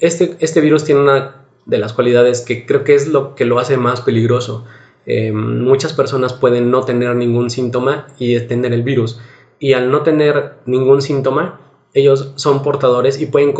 Este, 0.00 0.36
este 0.40 0.60
virus 0.60 0.84
tiene 0.84 1.02
una 1.02 1.44
de 1.66 1.78
las 1.78 1.92
cualidades 1.92 2.40
que 2.40 2.66
creo 2.66 2.84
que 2.84 2.94
es 2.94 3.08
lo 3.08 3.34
que 3.34 3.44
lo 3.44 3.58
hace 3.58 3.76
más 3.76 4.00
peligroso. 4.00 4.64
Eh, 5.06 5.32
muchas 5.32 5.92
personas 5.92 6.32
pueden 6.32 6.70
no 6.70 6.82
tener 6.82 7.14
ningún 7.14 7.50
síntoma 7.50 8.08
y 8.18 8.38
tener 8.40 8.72
el 8.72 8.82
virus. 8.82 9.20
Y 9.58 9.74
al 9.74 9.90
no 9.90 10.02
tener 10.02 10.54
ningún 10.66 11.00
síntoma, 11.00 11.60
ellos 11.94 12.32
son 12.34 12.62
portadores 12.62 13.20
y 13.20 13.26
pueden 13.26 13.54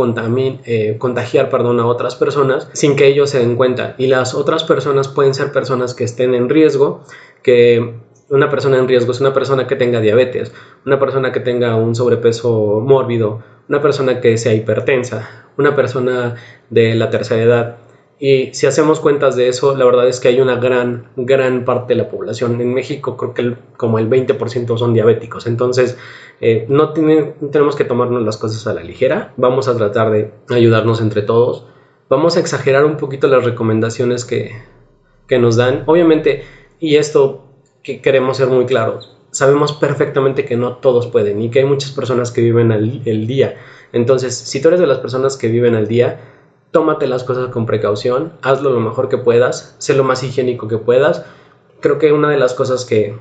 eh, 0.64 0.96
contagiar 0.98 1.50
perdón, 1.50 1.78
a 1.78 1.86
otras 1.86 2.16
personas 2.16 2.68
sin 2.72 2.96
que 2.96 3.06
ellos 3.06 3.30
se 3.30 3.38
den 3.38 3.54
cuenta. 3.54 3.94
Y 3.96 4.08
las 4.08 4.34
otras 4.34 4.64
personas 4.64 5.06
pueden 5.06 5.34
ser 5.34 5.52
personas 5.52 5.94
que 5.94 6.02
estén 6.02 6.34
en 6.34 6.48
riesgo, 6.48 7.04
que 7.42 7.94
una 8.34 8.50
persona 8.50 8.78
en 8.78 8.88
riesgo 8.88 9.12
es 9.12 9.20
una 9.20 9.32
persona 9.32 9.66
que 9.66 9.76
tenga 9.76 10.00
diabetes, 10.00 10.52
una 10.84 10.98
persona 10.98 11.30
que 11.32 11.40
tenga 11.40 11.76
un 11.76 11.94
sobrepeso 11.94 12.80
mórbido, 12.80 13.42
una 13.68 13.80
persona 13.80 14.20
que 14.20 14.36
sea 14.38 14.54
hipertensa, 14.54 15.46
una 15.56 15.74
persona 15.76 16.34
de 16.68 16.94
la 16.94 17.10
tercera 17.10 17.42
edad. 17.42 17.76
Y 18.18 18.52
si 18.54 18.66
hacemos 18.66 19.00
cuentas 19.00 19.36
de 19.36 19.48
eso, 19.48 19.76
la 19.76 19.84
verdad 19.84 20.08
es 20.08 20.18
que 20.20 20.28
hay 20.28 20.40
una 20.40 20.56
gran, 20.56 21.08
gran 21.16 21.64
parte 21.64 21.94
de 21.94 22.02
la 22.02 22.08
población. 22.08 22.60
En 22.60 22.72
México 22.74 23.16
creo 23.16 23.34
que 23.34 23.42
el- 23.42 23.56
como 23.76 23.98
el 23.98 24.08
20% 24.08 24.76
son 24.78 24.94
diabéticos. 24.94 25.46
Entonces, 25.46 25.96
eh, 26.40 26.64
no 26.68 26.92
tenemos 26.92 27.76
que 27.76 27.84
tomarnos 27.84 28.22
las 28.22 28.36
cosas 28.36 28.66
a 28.66 28.74
la 28.74 28.82
ligera. 28.82 29.32
Vamos 29.36 29.68
a 29.68 29.76
tratar 29.76 30.10
de 30.10 30.30
ayudarnos 30.48 31.00
entre 31.00 31.22
todos. 31.22 31.66
Vamos 32.08 32.36
a 32.36 32.40
exagerar 32.40 32.84
un 32.84 32.96
poquito 32.96 33.26
las 33.28 33.44
recomendaciones 33.44 34.24
que, 34.24 34.52
que 35.26 35.38
nos 35.38 35.56
dan. 35.56 35.82
Obviamente, 35.86 36.42
y 36.78 36.96
esto 36.96 37.43
que 37.84 38.00
queremos 38.00 38.38
ser 38.38 38.48
muy 38.48 38.66
claros, 38.66 39.16
sabemos 39.30 39.72
perfectamente 39.72 40.44
que 40.44 40.56
no 40.56 40.78
todos 40.78 41.06
pueden 41.06 41.40
y 41.40 41.50
que 41.50 41.60
hay 41.60 41.64
muchas 41.66 41.92
personas 41.92 42.32
que 42.32 42.40
viven 42.40 42.72
al, 42.72 43.02
el 43.04 43.26
día. 43.26 43.56
Entonces, 43.92 44.34
si 44.34 44.60
tú 44.60 44.68
eres 44.68 44.80
de 44.80 44.86
las 44.88 44.98
personas 44.98 45.36
que 45.36 45.48
viven 45.48 45.76
al 45.76 45.86
día, 45.86 46.20
tómate 46.72 47.06
las 47.06 47.22
cosas 47.22 47.50
con 47.50 47.66
precaución, 47.66 48.32
hazlo 48.42 48.70
lo 48.70 48.80
mejor 48.80 49.08
que 49.08 49.18
puedas, 49.18 49.76
sé 49.78 49.94
lo 49.94 50.02
más 50.02 50.24
higiénico 50.24 50.66
que 50.66 50.78
puedas. 50.78 51.24
Creo 51.80 51.98
que 51.98 52.12
una 52.12 52.30
de 52.30 52.38
las 52.38 52.54
cosas 52.54 52.84
que, 52.84 53.16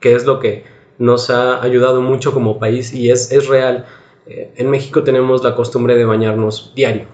que 0.00 0.14
es 0.14 0.26
lo 0.26 0.40
que 0.40 0.64
nos 0.98 1.30
ha 1.30 1.62
ayudado 1.62 2.02
mucho 2.02 2.32
como 2.34 2.58
país 2.58 2.92
y 2.92 3.10
es, 3.10 3.32
es 3.32 3.46
real, 3.46 3.86
eh, 4.26 4.52
en 4.56 4.70
México 4.70 5.02
tenemos 5.02 5.42
la 5.42 5.54
costumbre 5.54 5.94
de 5.94 6.04
bañarnos 6.04 6.72
diario. 6.74 7.06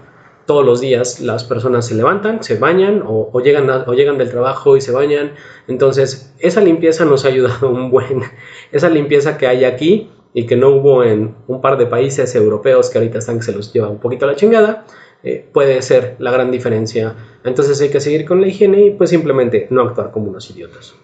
Todos 0.49 0.65
los 0.65 0.81
días 0.81 1.19
las 1.19 1.43
personas 1.43 1.85
se 1.85 1.93
levantan, 1.93 2.41
se 2.41 2.57
bañan 2.57 3.03
o, 3.05 3.29
o 3.31 3.39
llegan, 3.39 3.69
a- 3.69 3.83
o 3.85 3.93
llegan 3.93 4.17
del 4.17 4.31
trabajo 4.31 4.75
y 4.77 4.81
se 4.81 4.91
bañan. 4.91 5.33
Entonces, 5.67 6.33
esa 6.39 6.59
limpieza 6.59 7.05
nos 7.05 7.23
ha 7.23 7.27
ayudado 7.27 7.69
un 7.69 7.91
buen. 7.91 8.23
Esa 8.71 8.89
limpieza 8.89 9.37
que 9.37 9.45
hay 9.45 9.63
aquí 9.63 10.09
y 10.33 10.47
que 10.47 10.55
no 10.55 10.69
hubo 10.69 11.03
en 11.03 11.35
un 11.47 11.61
par 11.61 11.77
de 11.77 11.85
países 11.85 12.33
europeos 12.33 12.89
que 12.89 12.97
ahorita 12.97 13.19
están 13.19 13.37
que 13.37 13.43
se 13.45 13.51
los 13.51 13.71
lleva 13.71 13.89
un 13.89 13.99
poquito 13.99 14.25
a 14.25 14.29
la 14.29 14.35
chingada, 14.35 14.85
eh, 15.21 15.45
puede 15.53 15.83
ser 15.83 16.15
la 16.17 16.31
gran 16.31 16.49
diferencia. 16.49 17.15
Entonces 17.43 17.79
hay 17.81 17.89
que 17.91 17.99
seguir 17.99 18.25
con 18.25 18.41
la 18.41 18.47
higiene 18.47 18.85
y 18.85 18.89
pues 18.91 19.11
simplemente 19.11 19.67
no 19.69 19.83
actuar 19.83 20.09
como 20.09 20.29
unos 20.31 20.49
idiotas. 20.49 20.95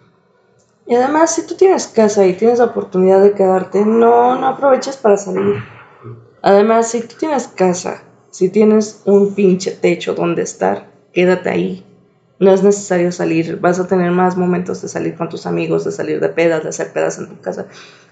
Y 0.87 0.95
además, 0.95 1.35
si 1.35 1.45
tú 1.45 1.53
tienes 1.55 1.87
casa 1.87 2.25
y 2.25 2.33
tienes 2.33 2.57
la 2.57 2.65
oportunidad 2.65 3.21
de 3.21 3.33
quedarte, 3.33 3.85
no, 3.85 4.35
no 4.39 4.47
aproveches 4.47 4.97
para 4.97 5.17
salir. 5.17 5.57
Además, 6.41 6.89
si 6.89 7.01
tú 7.01 7.15
tienes 7.19 7.47
casa, 7.47 8.04
si 8.35 8.49
tienes 8.49 9.01
un 9.05 9.33
pinche 9.33 9.71
techo 9.71 10.13
donde 10.13 10.41
estar, 10.41 10.87
quédate 11.13 11.49
ahí. 11.49 11.85
No 12.37 12.51
es 12.51 12.63
necesario 12.63 13.13
salir. 13.13 13.61
Vas 13.61 13.79
a 13.79 13.87
tener 13.87 14.11
más 14.11 14.35
momentos 14.35 14.81
de 14.81 14.89
salir 14.89 15.15
con 15.15 15.29
tus 15.29 15.45
amigos, 15.45 15.85
de 15.85 15.93
salir 15.93 16.19
de 16.19 16.27
pedas, 16.27 16.63
de 16.63 16.67
hacer 16.67 16.91
pedas 16.91 17.17
en 17.17 17.29
tu 17.29 17.39
casa. 17.39 17.67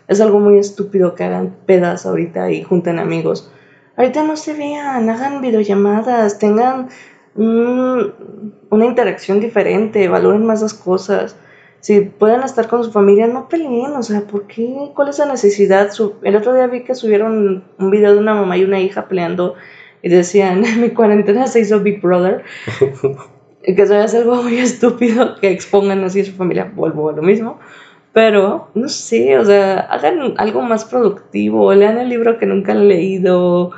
Es 0.08 0.22
algo 0.22 0.40
muy 0.40 0.60
estúpido 0.60 1.14
que 1.14 1.26
hagan 1.26 1.54
pedas 1.66 2.06
ahorita 2.06 2.50
y 2.52 2.64
junten 2.64 3.00
amigos. 3.00 3.52
Ahorita 3.98 4.24
no 4.24 4.38
se 4.38 4.54
vean, 4.54 5.10
hagan 5.10 5.42
videollamadas, 5.42 6.40
tengan 6.40 6.88
mm, 7.36 8.00
una 8.70 8.86
interacción 8.86 9.42
diferente, 9.42 10.08
valoren 10.08 10.46
más 10.46 10.62
las 10.62 10.74
cosas 10.74 11.36
si 11.82 12.00
pueden 12.00 12.44
estar 12.44 12.70
con 12.70 12.82
su 12.82 12.94
familia, 12.94 13.28
no 13.28 13.50
peleen, 13.50 13.92
o 13.92 14.02
sea, 14.04 14.22
¿por 14.22 14.48
qué? 14.48 14.94
¿Cuál 14.96 15.10
es 15.10 15.20
la 15.20 15.26
necesidad? 15.26 15.90
El 16.22 16.38
otro 16.38 16.54
día 16.54 16.66
vi 16.68 16.86
que 16.86 16.96
subieron 16.96 17.66
un 17.78 17.92
video 17.92 18.14
de 18.14 18.20
una 18.20 18.34
mamá 18.34 18.56
y 18.56 18.64
una 18.64 18.80
hija 18.80 19.10
peleando 19.10 19.56
y 20.04 20.10
decían, 20.10 20.64
mi 20.80 20.90
cuarentena 20.90 21.48
se 21.48 21.62
hizo 21.62 21.80
Big 21.80 22.00
Brother, 22.02 22.44
y 23.66 23.74
que 23.76 23.82
eso 23.82 24.00
es 24.00 24.14
algo 24.14 24.44
muy 24.44 24.58
estúpido 24.60 25.38
que 25.38 25.50
expongan 25.50 26.04
así 26.04 26.22
a 26.22 26.26
su 26.26 26.34
familia, 26.34 26.72
vuelvo 26.76 27.10
a 27.10 27.14
lo 27.14 27.24
mismo, 27.24 27.60
pero 28.12 28.68
no 28.76 28.90
sé, 28.90 29.40
o 29.40 29.46
sea, 29.46 29.80
hagan 29.80 30.36
algo 30.38 30.62
más 30.62 30.86
productivo, 30.86 31.74
lean 31.74 31.98
el 31.98 32.10
libro 32.10 32.38
que 32.38 32.46
nunca 32.46 32.74
han 32.74 32.88
leído, 32.88 33.72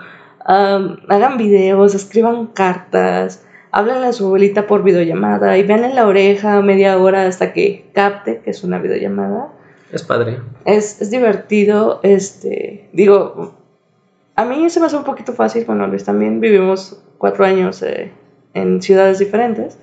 am, 0.43 0.97
hagan 1.07 1.37
videos, 1.37 1.95
escriban 1.95 2.47
cartas, 2.47 3.45
háblenle 3.71 4.07
a 4.07 4.13
su 4.13 4.25
abuelita 4.25 4.67
por 4.67 4.83
videollamada 4.83 5.57
y 5.57 5.63
vean 5.63 5.85
en 5.85 5.95
la 5.95 6.07
oreja 6.07 6.61
media 6.61 6.97
hora 6.97 7.27
hasta 7.27 7.53
que 7.53 7.85
capte 7.93 8.41
que 8.43 8.49
es 8.49 8.63
una 8.63 8.79
videollamada. 8.79 9.53
Es 9.91 10.03
padre. 10.03 10.39
Es, 10.65 11.01
es 11.01 11.11
divertido, 11.11 12.01
este, 12.03 12.89
digo, 12.91 13.55
a 14.35 14.45
mí 14.45 14.69
se 14.69 14.79
me 14.79 14.85
hace 14.87 14.97
un 14.97 15.03
poquito 15.03 15.33
fácil, 15.33 15.65
bueno, 15.65 15.87
Luis 15.87 16.03
también 16.03 16.39
vivimos 16.39 17.01
cuatro 17.17 17.45
años 17.45 17.81
eh, 17.81 18.11
en 18.53 18.81
ciudades 18.81 19.19
diferentes 19.19 19.77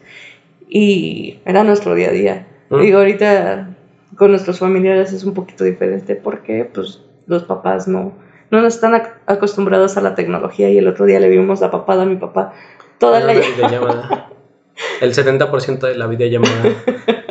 y 0.69 1.39
era 1.45 1.65
nuestro 1.65 1.95
día 1.95 2.09
a 2.09 2.13
día. 2.13 2.47
Mm. 2.71 2.81
Digo, 2.81 2.99
ahorita 2.99 3.69
con 4.17 4.31
nuestros 4.31 4.59
familiares 4.59 5.13
es 5.13 5.25
un 5.25 5.35
poquito 5.35 5.65
diferente 5.65 6.17
porque 6.17 6.65
pues 6.73 7.01
los 7.27 7.45
papás 7.45 7.89
no, 7.89 8.13
no 8.51 8.67
están 8.67 8.93
ac- 8.93 9.15
acostumbrados 9.27 9.97
a 9.97 10.01
la 10.03 10.15
tecnología 10.15 10.69
y 10.71 10.79
el 10.79 10.89
otro 10.89 11.07
día 11.07 11.19
le 11.21 11.29
vimos 11.29 11.61
la 11.61 11.71
papada 11.71 12.03
a 12.03 12.07
mi 12.07 12.17
papá 12.17 12.53
toda 12.99 13.21
la... 13.21 13.33
Una 13.33 13.41
videollamada. 13.41 14.29
El 15.01 15.13
70% 15.15 15.81
de 15.81 15.97
la 15.97 16.07
videollamada. 16.07 16.63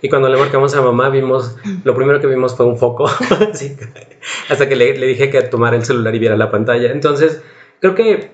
Y 0.00 0.08
cuando 0.08 0.28
le 0.28 0.36
marcamos 0.36 0.74
a 0.76 0.80
mamá, 0.82 1.08
vimos, 1.10 1.56
lo 1.84 1.94
primero 1.94 2.20
que 2.20 2.26
vimos 2.28 2.56
fue 2.56 2.66
un 2.66 2.76
foco. 2.76 3.06
Que- 3.58 4.18
hasta 4.48 4.68
que 4.68 4.76
le, 4.76 4.96
le 4.98 5.06
dije 5.06 5.30
que 5.30 5.42
tomara 5.42 5.76
el 5.76 5.84
celular 5.84 6.14
y 6.14 6.18
viera 6.18 6.36
la 6.36 6.50
pantalla. 6.50 6.90
Entonces, 6.92 7.42
creo 7.80 7.94
que 7.94 8.30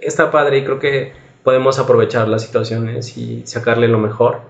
está 0.00 0.30
padre 0.30 0.58
y 0.58 0.64
creo 0.64 0.78
que 0.78 1.12
podemos 1.42 1.78
aprovechar 1.78 2.28
las 2.28 2.42
situaciones 2.42 3.16
y 3.16 3.42
sacarle 3.46 3.88
lo 3.88 3.98
mejor. 3.98 4.40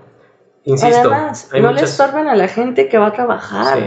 Insisto, 0.65 1.09
Además, 1.11 1.49
hay 1.53 1.61
no 1.61 1.69
le 1.69 1.73
muchas... 1.75 1.91
estorben 1.91 2.27
a 2.27 2.35
la 2.35 2.47
gente 2.47 2.87
que 2.89 2.97
va 2.97 3.07
a 3.07 3.13
trabajar. 3.13 3.77
Sí. 3.77 3.83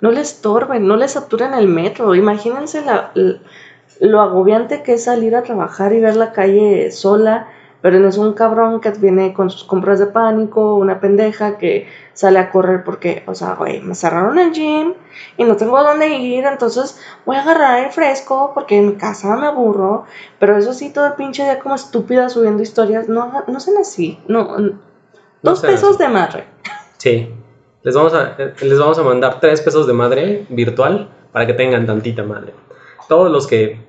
No 0.00 0.10
le 0.12 0.20
estorben, 0.20 0.86
no 0.86 0.96
le 0.96 1.08
saturen 1.08 1.54
el 1.54 1.68
metro. 1.68 2.14
Imagínense 2.14 2.84
la- 2.84 3.10
l- 3.14 3.40
lo 4.00 4.20
agobiante 4.20 4.82
que 4.82 4.94
es 4.94 5.04
salir 5.04 5.34
a 5.36 5.42
trabajar 5.42 5.92
y 5.92 6.00
ver 6.00 6.16
la 6.16 6.32
calle 6.32 6.90
sola, 6.92 7.48
pero 7.80 7.98
no 7.98 8.08
es 8.08 8.18
un 8.18 8.32
cabrón 8.32 8.80
que 8.80 8.90
viene 8.90 9.32
con 9.32 9.50
sus 9.50 9.64
compras 9.64 9.98
de 9.98 10.06
pánico, 10.06 10.74
una 10.74 11.00
pendeja 11.00 11.58
que 11.58 11.88
sale 12.12 12.38
a 12.38 12.50
correr 12.50 12.82
porque, 12.82 13.22
o 13.26 13.34
sea, 13.34 13.54
güey, 13.54 13.80
me 13.80 13.94
cerraron 13.94 14.38
el 14.38 14.52
gym 14.52 14.94
y 15.36 15.44
no 15.44 15.56
tengo 15.56 15.76
a 15.76 15.84
dónde 15.84 16.08
ir, 16.08 16.44
entonces 16.44 17.00
voy 17.24 17.36
a 17.36 17.42
agarrar 17.42 17.84
el 17.84 17.92
fresco 17.92 18.50
porque 18.52 18.78
en 18.78 18.88
mi 18.88 18.94
casa 18.94 19.36
me 19.36 19.46
aburro. 19.46 20.04
Pero 20.40 20.56
eso 20.56 20.72
sí, 20.72 20.90
todo 20.92 21.06
el 21.06 21.12
pinche 21.12 21.44
día 21.44 21.60
como 21.60 21.76
estúpida 21.76 22.28
subiendo 22.28 22.62
historias, 22.62 23.08
no, 23.08 23.44
no 23.46 23.60
sean 23.60 23.76
así. 23.78 24.18
No, 24.26 24.58
No 24.58 24.78
dos 25.42 25.60
pesos 25.60 25.90
así. 25.90 25.98
de 26.02 26.08
madre. 26.08 26.44
Sí. 26.96 27.34
Les 27.84 27.94
vamos, 27.94 28.12
a, 28.12 28.36
les 28.60 28.78
vamos 28.78 28.98
a 28.98 29.02
mandar 29.04 29.38
tres 29.38 29.60
pesos 29.60 29.86
de 29.86 29.92
madre 29.92 30.46
virtual 30.48 31.08
para 31.32 31.46
que 31.46 31.54
tengan 31.54 31.86
tantita 31.86 32.24
madre. 32.24 32.52
Todos 33.08 33.30
los 33.30 33.46
que 33.46 33.86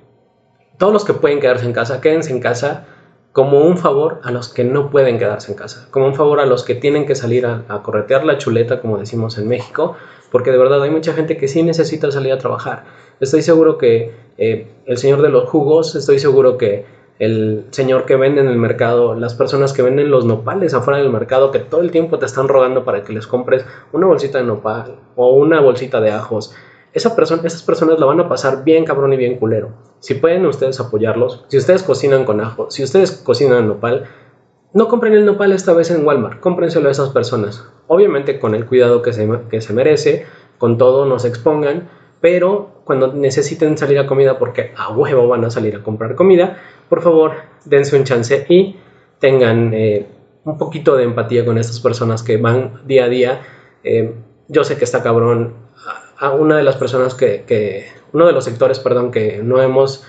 todos 0.78 0.92
los 0.94 1.04
que 1.04 1.12
pueden 1.12 1.40
quedarse 1.40 1.66
en 1.66 1.74
casa, 1.74 2.00
quédense 2.00 2.30
en 2.30 2.40
casa 2.40 2.86
como 3.32 3.60
un 3.60 3.78
favor 3.78 4.20
a 4.24 4.32
los 4.32 4.48
que 4.48 4.64
no 4.64 4.90
pueden 4.90 5.18
quedarse 5.18 5.52
en 5.52 5.58
casa, 5.58 5.86
como 5.90 6.06
un 6.06 6.14
favor 6.14 6.40
a 6.40 6.46
los 6.46 6.64
que 6.64 6.74
tienen 6.74 7.06
que 7.06 7.14
salir 7.14 7.46
a, 7.46 7.64
corretear 7.82 8.24
la 8.24 8.38
chuleta, 8.38 8.80
como 8.80 8.98
decimos 8.98 9.38
en 9.38 9.48
México, 9.48 9.96
porque 10.32 10.50
de 10.50 10.58
verdad 10.58 10.82
hay 10.82 10.90
mucha 10.90 11.12
gente 11.12 11.36
que 11.36 11.46
sí 11.46 11.62
necesita 11.62 12.10
salir 12.10 12.32
a 12.32 12.38
trabajar. 12.38 12.84
Estoy 13.20 13.42
seguro 13.42 13.78
que 13.78 14.12
eh, 14.38 14.68
el 14.86 14.98
señor 14.98 15.22
de 15.22 15.28
los 15.28 15.48
jugos, 15.48 15.94
estoy 15.94 16.18
seguro 16.18 16.58
que 16.58 16.84
el 17.20 17.66
señor 17.70 18.06
que 18.06 18.16
vende 18.16 18.40
en 18.40 18.48
el 18.48 18.56
mercado, 18.56 19.14
las 19.14 19.34
personas 19.34 19.74
que 19.74 19.82
venden 19.82 20.10
los 20.10 20.24
nopales 20.24 20.72
afuera 20.72 20.98
del 20.98 21.10
mercado, 21.10 21.50
que 21.50 21.58
todo 21.58 21.82
el 21.82 21.90
tiempo 21.90 22.18
te 22.18 22.26
están 22.26 22.48
rogando 22.48 22.84
para 22.84 23.04
que 23.04 23.12
les 23.12 23.26
compres 23.26 23.64
una 23.92 24.06
bolsita 24.06 24.38
de 24.38 24.44
nopal 24.44 24.96
o 25.16 25.34
una 25.34 25.60
bolsita 25.60 26.00
de 26.00 26.10
ajos. 26.10 26.54
esa 26.94 27.14
persona, 27.14 27.42
esas 27.44 27.62
personas 27.62 28.00
la 28.00 28.06
van 28.06 28.20
a 28.20 28.28
pasar 28.28 28.64
bien 28.64 28.84
cabrón 28.84 29.12
y 29.12 29.16
bien 29.18 29.36
culero. 29.36 29.89
Si 30.00 30.14
pueden 30.14 30.46
ustedes 30.46 30.80
apoyarlos, 30.80 31.44
si 31.48 31.58
ustedes 31.58 31.82
cocinan 31.82 32.24
con 32.24 32.40
ajo, 32.40 32.70
si 32.70 32.82
ustedes 32.82 33.12
cocinan 33.12 33.68
nopal, 33.68 34.06
no 34.72 34.88
compren 34.88 35.12
el 35.12 35.24
nopal 35.24 35.52
esta 35.52 35.72
vez 35.72 35.90
en 35.90 36.06
Walmart, 36.06 36.40
cómprenselo 36.40 36.88
a 36.88 36.92
esas 36.92 37.10
personas. 37.10 37.66
Obviamente 37.86 38.38
con 38.38 38.54
el 38.54 38.66
cuidado 38.66 39.02
que 39.02 39.12
se, 39.12 39.28
que 39.50 39.60
se 39.60 39.72
merece, 39.72 40.26
con 40.58 40.78
todo, 40.78 41.06
no 41.06 41.18
se 41.18 41.28
expongan, 41.28 41.88
pero 42.20 42.82
cuando 42.84 43.12
necesiten 43.12 43.78
salir 43.78 43.98
a 43.98 44.06
comida, 44.06 44.38
porque 44.38 44.72
a 44.76 44.90
huevo 44.92 45.28
van 45.28 45.44
a 45.44 45.50
salir 45.50 45.76
a 45.76 45.82
comprar 45.82 46.14
comida, 46.14 46.58
por 46.88 47.02
favor, 47.02 47.32
dense 47.64 47.96
un 47.96 48.04
chance 48.04 48.46
y 48.48 48.76
tengan 49.18 49.72
eh, 49.74 50.06
un 50.44 50.58
poquito 50.58 50.96
de 50.96 51.04
empatía 51.04 51.44
con 51.44 51.58
estas 51.58 51.80
personas 51.80 52.22
que 52.22 52.36
van 52.36 52.82
día 52.86 53.04
a 53.04 53.08
día. 53.08 53.40
Eh, 53.84 54.14
yo 54.48 54.64
sé 54.64 54.76
que 54.76 54.84
está 54.84 55.02
cabrón 55.02 55.54
a 56.18 56.32
una 56.32 56.56
de 56.56 56.62
las 56.62 56.76
personas 56.76 57.14
que, 57.14 57.86
uno 58.12 58.26
de 58.26 58.32
los 58.32 58.44
sectores, 58.44 58.80
perdón, 58.80 59.10
que 59.10 59.42
no 59.42 59.60
hemos, 59.60 60.04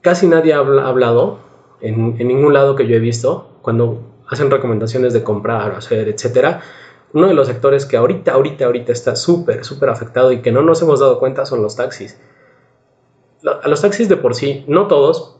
casi 0.00 0.26
nadie 0.26 0.54
ha 0.54 0.58
hablado 0.58 1.38
en, 1.80 2.16
ningún 2.18 2.54
lado 2.54 2.76
que 2.76 2.86
yo 2.86 2.96
he 2.96 3.00
visto, 3.00 3.48
cuando 3.62 4.00
hacen 4.28 4.50
recomendaciones 4.50 5.12
de 5.12 5.22
comprar 5.22 5.72
hacer, 5.72 6.08
etcétera. 6.08 6.62
Uno 7.12 7.28
de 7.28 7.34
los 7.34 7.46
sectores 7.46 7.86
que 7.86 7.96
ahorita, 7.96 8.32
ahorita, 8.32 8.66
ahorita 8.66 8.92
está 8.92 9.16
súper, 9.16 9.64
súper 9.64 9.88
afectado 9.88 10.32
y 10.32 10.42
que 10.42 10.52
no 10.52 10.62
nos 10.62 10.82
hemos 10.82 11.00
dado 11.00 11.18
cuenta 11.18 11.46
son 11.46 11.62
los 11.62 11.76
taxis. 11.76 12.18
A 13.62 13.68
los 13.68 13.80
taxis 13.80 14.08
de 14.08 14.16
por 14.16 14.34
sí, 14.34 14.64
no 14.66 14.86
todos, 14.86 15.36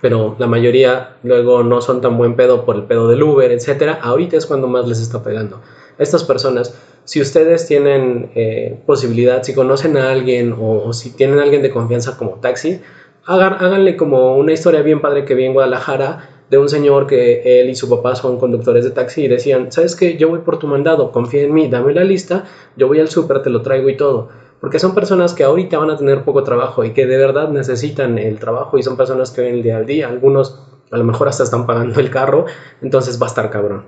pero 0.00 0.36
la 0.38 0.46
mayoría 0.46 1.16
luego 1.22 1.62
no 1.62 1.80
son 1.80 2.00
tan 2.00 2.16
buen 2.16 2.36
pedo 2.36 2.64
por 2.64 2.76
el 2.76 2.84
pedo 2.84 3.08
del 3.08 3.22
Uber, 3.22 3.50
etcétera. 3.50 3.98
Ahorita 4.02 4.36
es 4.36 4.46
cuando 4.46 4.66
más 4.66 4.86
les 4.86 5.00
está 5.00 5.22
pegando. 5.22 5.60
Estas 5.98 6.24
personas 6.24 6.78
si 7.10 7.20
ustedes 7.20 7.66
tienen 7.66 8.30
eh, 8.36 8.78
posibilidad, 8.86 9.42
si 9.42 9.52
conocen 9.52 9.96
a 9.96 10.12
alguien 10.12 10.54
o, 10.56 10.92
si 10.92 11.10
tienen 11.10 11.40
a 11.40 11.42
alguien 11.42 11.60
de 11.60 11.68
confianza 11.68 12.16
como 12.16 12.36
taxi, 12.36 12.78
háganle 13.26 13.96
como 13.96 14.36
una 14.36 14.52
historia 14.52 14.80
bien 14.82 15.00
padre 15.00 15.24
que 15.24 15.34
vi 15.34 15.44
en 15.44 15.52
Guadalajara 15.52 16.28
de 16.48 16.58
un 16.58 16.68
señor 16.68 17.08
que 17.08 17.42
él 17.60 17.68
y 17.68 17.74
su 17.74 17.88
papá 17.88 18.14
son 18.14 18.38
conductores 18.38 18.84
de 18.84 18.92
taxi 18.92 19.24
y 19.24 19.28
decían, 19.28 19.72
¿sabes 19.72 19.96
qué? 19.96 20.16
Yo 20.18 20.28
voy 20.28 20.38
por 20.38 20.60
tu 20.60 20.68
mandado, 20.68 21.10
confía 21.10 21.42
en 21.42 21.52
mí, 21.52 21.66
dame 21.66 21.92
la 21.94 22.04
lista, 22.04 22.44
yo 22.76 22.86
voy 22.86 23.00
al 23.00 23.08
súper, 23.08 23.42
te 23.42 23.50
lo 23.50 23.60
traigo 23.60 23.88
y 23.88 23.96
todo. 23.96 24.28
Porque 24.60 24.78
son 24.78 24.94
personas 24.94 25.34
que 25.34 25.42
ahorita 25.42 25.78
van 25.78 25.90
a 25.90 25.96
tener 25.96 26.22
poco 26.22 26.44
trabajo 26.44 26.84
y 26.84 26.92
que 26.92 27.06
de 27.06 27.16
verdad 27.16 27.48
necesitan 27.48 28.18
el 28.18 28.38
trabajo 28.38 28.78
y 28.78 28.84
son 28.84 28.96
personas 28.96 29.32
que 29.32 29.40
ven 29.40 29.56
el 29.56 29.62
día 29.64 29.78
al 29.78 29.86
día. 29.86 30.06
Algunos 30.08 30.60
a 30.92 30.96
lo 30.96 31.02
mejor 31.02 31.26
hasta 31.26 31.42
están 31.42 31.66
pagando 31.66 31.98
el 31.98 32.08
carro, 32.08 32.44
entonces 32.80 33.20
va 33.20 33.26
a 33.26 33.30
estar 33.30 33.50
cabrón. 33.50 33.86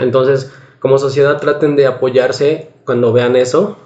Entonces, 0.00 0.50
como 0.80 0.98
sociedad 0.98 1.40
traten 1.40 1.76
de 1.76 1.86
apoyarse 1.86 2.70
cuando 2.84 3.12
vean 3.12 3.36
eso, 3.36 3.76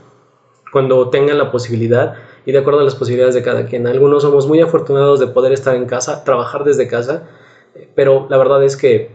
cuando 0.73 1.11
tengan 1.11 1.39
la 1.39 1.51
posibilidad 1.51 2.15
y 2.45 2.53
de 2.53 2.59
acuerdo 2.59 2.81
a 2.81 2.85
las 2.85 2.95
posibilidades 2.95 3.35
de 3.35 3.43
cada 3.43 3.67
quien. 3.67 3.87
Algunos 3.87 4.23
somos 4.23 4.47
muy 4.47 4.61
afortunados 4.61 5.21
de 5.21 5.29
poder 5.29 5.53
estar 5.53 5.77
en 5.77 5.87
casa, 5.87 6.25
trabajar 6.25 6.65
desde 6.65 6.89
casa, 6.89 7.29
pero 7.95 8.27
la 8.29 8.37
verdad 8.37 8.63
es 8.65 8.77
que 8.77 9.11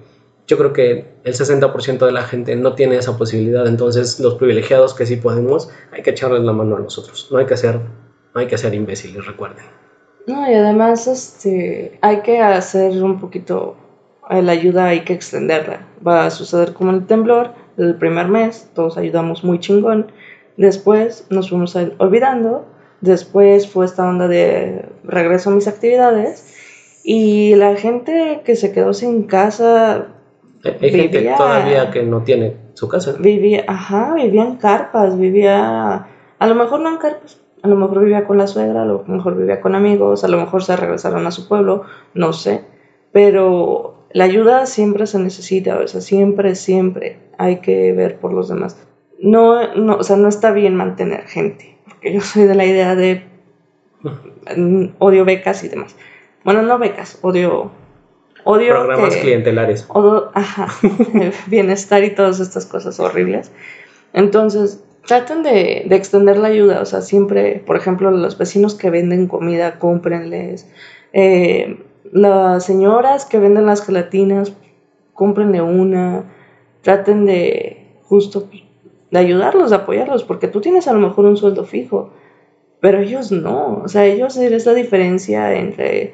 yo 0.48 0.58
creo 0.58 0.72
que 0.72 1.06
el 1.24 1.34
60% 1.34 2.06
de 2.06 2.12
la 2.12 2.24
gente 2.24 2.56
no 2.56 2.74
tiene 2.74 2.96
esa 2.98 3.18
posibilidad, 3.18 3.68
entonces 3.68 4.20
los 4.20 4.36
privilegiados 4.36 4.94
que 4.94 5.06
sí 5.06 5.18
podemos, 5.18 5.70
hay 5.92 6.02
que 6.04 6.12
echarles 6.12 6.44
la 6.44 6.54
mano 6.54 6.78
a 6.78 6.80
nosotros, 6.80 7.28
no 7.32 7.38
hay 7.38 7.46
que 7.46 7.58
ser, 7.58 7.76
no 8.34 8.40
hay 8.40 8.48
que 8.48 8.58
ser 8.58 8.74
imbéciles, 8.74 9.26
recuerden. 9.26 9.66
No, 10.26 10.50
y 10.50 10.54
además 10.54 11.08
este, 11.08 11.98
hay 12.02 12.22
que 12.22 12.42
hacer 12.42 12.92
un 13.04 13.20
poquito, 13.20 13.76
la 14.30 14.52
ayuda 14.52 14.86
hay 14.86 15.02
que 15.02 15.14
extenderla. 15.14 15.88
Va 16.06 16.26
a 16.26 16.32
suceder 16.32 16.74
como 16.74 16.92
el 16.92 17.06
temblor, 17.06 17.52
el 17.78 17.96
primer 17.96 18.28
mes, 18.28 18.70
todos 18.74 18.98
ayudamos 18.98 19.44
muy 19.44 19.60
chingón. 19.60 20.12
Después 20.58 21.28
nos 21.30 21.50
fuimos 21.50 21.78
olvidando. 21.98 22.66
Después 23.02 23.70
fue 23.70 23.86
esta 23.86 24.08
onda 24.08 24.28
de 24.28 24.86
regreso 25.04 25.52
a 25.52 25.54
mis 25.54 25.68
actividades. 25.68 26.56
Y 27.04 27.56
la 27.56 27.76
gente 27.76 28.42
que 28.44 28.56
se 28.56 28.72
quedó 28.72 28.94
sin 28.94 29.24
casa. 29.24 30.08
Hay 30.64 30.90
gente 30.90 31.34
todavía 31.38 31.92
que 31.92 32.04
no 32.04 32.24
tiene 32.24 32.58
su 32.74 32.90
casa. 32.90 33.14
Vivía, 33.20 33.64
ajá, 33.68 34.16
vivía 34.16 34.44
en 34.44 34.56
carpas, 34.56 35.18
vivía. 35.18 36.08
A 36.40 36.48
lo 36.48 36.56
mejor 36.56 36.80
no 36.82 36.90
en 36.90 36.98
carpas, 36.98 37.40
a 37.62 37.68
lo 37.68 37.76
mejor 37.76 38.02
vivía 38.02 38.26
con 38.26 38.38
la 38.38 38.48
suegra, 38.48 38.82
a 38.82 38.86
lo 38.86 39.04
mejor 39.08 39.38
vivía 39.38 39.62
con 39.62 39.76
amigos, 39.76 40.24
a 40.24 40.28
lo 40.28 40.38
mejor 40.38 40.64
se 40.64 40.76
regresaron 40.76 41.26
a 41.26 41.32
su 41.32 41.48
pueblo, 41.48 41.84
no 42.14 42.34
sé. 42.34 42.66
Pero 43.12 44.08
la 44.12 44.26
ayuda 44.26 44.66
siempre 44.66 45.08
se 45.08 45.20
necesita, 45.20 45.80
o 45.80 45.88
sea, 45.88 46.02
siempre, 46.02 46.56
siempre 46.56 47.27
hay 47.38 47.58
que 47.58 47.94
ver 47.94 48.18
por 48.18 48.34
los 48.34 48.50
demás. 48.50 48.78
No, 49.20 49.76
no, 49.76 49.98
o 49.98 50.04
sea, 50.04 50.16
no 50.16 50.28
está 50.28 50.52
bien 50.52 50.76
mantener 50.76 51.26
gente, 51.28 51.78
porque 51.86 52.14
yo 52.14 52.22
soy 52.22 52.44
de 52.44 52.56
la 52.56 52.66
idea 52.66 52.96
de 52.96 53.24
mm, 54.56 54.86
odio 55.00 55.26
becas 55.26 55.64
y 55.64 55.70
demás. 55.70 55.96
Bueno, 56.44 56.62
no 56.62 56.78
becas, 56.78 57.20
odio 57.22 57.72
odio 58.44 58.76
programas 58.76 59.16
clientelares. 59.16 59.86
Odio, 59.90 60.32
ajá, 60.34 60.68
bienestar 61.48 62.04
y 62.04 62.12
todas 62.12 62.40
estas 62.40 62.66
cosas 62.66 63.00
horribles. 63.00 63.52
Entonces, 64.14 64.84
traten 65.06 65.44
de, 65.44 65.86
de, 65.88 65.96
extender 65.96 66.38
la 66.38 66.48
ayuda, 66.48 66.82
o 66.82 66.86
sea, 66.86 67.02
siempre, 67.02 67.64
por 67.66 67.76
ejemplo, 67.76 68.12
los 68.12 68.38
vecinos 68.38 68.76
que 68.76 68.90
venden 68.90 69.28
comida, 69.28 69.80
cómprenles. 69.80 70.70
Eh, 71.14 71.84
las 72.12 72.66
señoras 72.66 73.26
que 73.26 73.40
venden 73.40 73.66
las 73.66 73.86
gelatinas, 73.86 74.54
cómprenle 75.14 75.62
una, 75.62 76.24
traten 76.88 77.26
de 77.26 78.00
justo 78.04 78.48
de 79.12 79.20
ayudarlos, 79.20 79.72
de 79.72 79.76
apoyarlos, 79.76 80.24
porque 80.24 80.48
tú 80.48 80.62
tienes 80.62 80.88
a 80.88 80.94
lo 80.94 81.00
mejor 81.00 81.26
un 81.26 81.36
sueldo 81.36 81.66
fijo, 81.66 82.12
pero 82.80 83.02
ellos 83.02 83.30
no, 83.30 83.82
o 83.84 83.90
sea, 83.90 84.06
ellos 84.06 84.38
es 84.38 84.66
la 84.66 84.74
diferencia 84.74 85.54
entre 85.54 86.14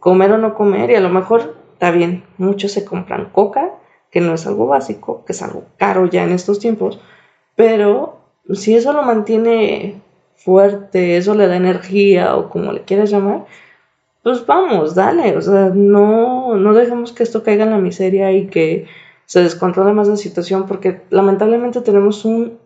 comer 0.00 0.32
o 0.32 0.38
no 0.38 0.54
comer 0.54 0.90
y 0.90 0.96
a 0.96 1.00
lo 1.00 1.10
mejor 1.10 1.54
está 1.74 1.92
bien, 1.92 2.24
muchos 2.38 2.72
se 2.72 2.84
compran 2.84 3.30
coca, 3.30 3.70
que 4.10 4.20
no 4.20 4.34
es 4.34 4.48
algo 4.48 4.66
básico, 4.66 5.24
que 5.24 5.30
es 5.30 5.42
algo 5.42 5.62
caro 5.76 6.06
ya 6.06 6.24
en 6.24 6.32
estos 6.32 6.58
tiempos, 6.58 7.00
pero 7.54 8.18
si 8.52 8.74
eso 8.74 8.92
lo 8.92 9.04
mantiene 9.04 10.00
fuerte, 10.34 11.18
eso 11.18 11.36
le 11.36 11.46
da 11.46 11.54
energía 11.54 12.34
o 12.34 12.50
como 12.50 12.72
le 12.72 12.82
quieras 12.82 13.12
llamar, 13.12 13.44
pues 14.24 14.44
vamos, 14.44 14.96
dale, 14.96 15.36
o 15.36 15.40
sea, 15.40 15.70
no, 15.72 16.56
no 16.56 16.74
dejemos 16.74 17.12
que 17.12 17.22
esto 17.22 17.44
caiga 17.44 17.62
en 17.62 17.70
la 17.70 17.78
miseria 17.78 18.32
y 18.32 18.48
que 18.48 18.86
se 19.30 19.44
descontrole 19.44 19.92
más 19.92 20.08
la 20.08 20.16
situación, 20.16 20.66
porque 20.66 21.02
lamentablemente 21.08 21.82
tenemos 21.82 22.24
un, 22.24 22.58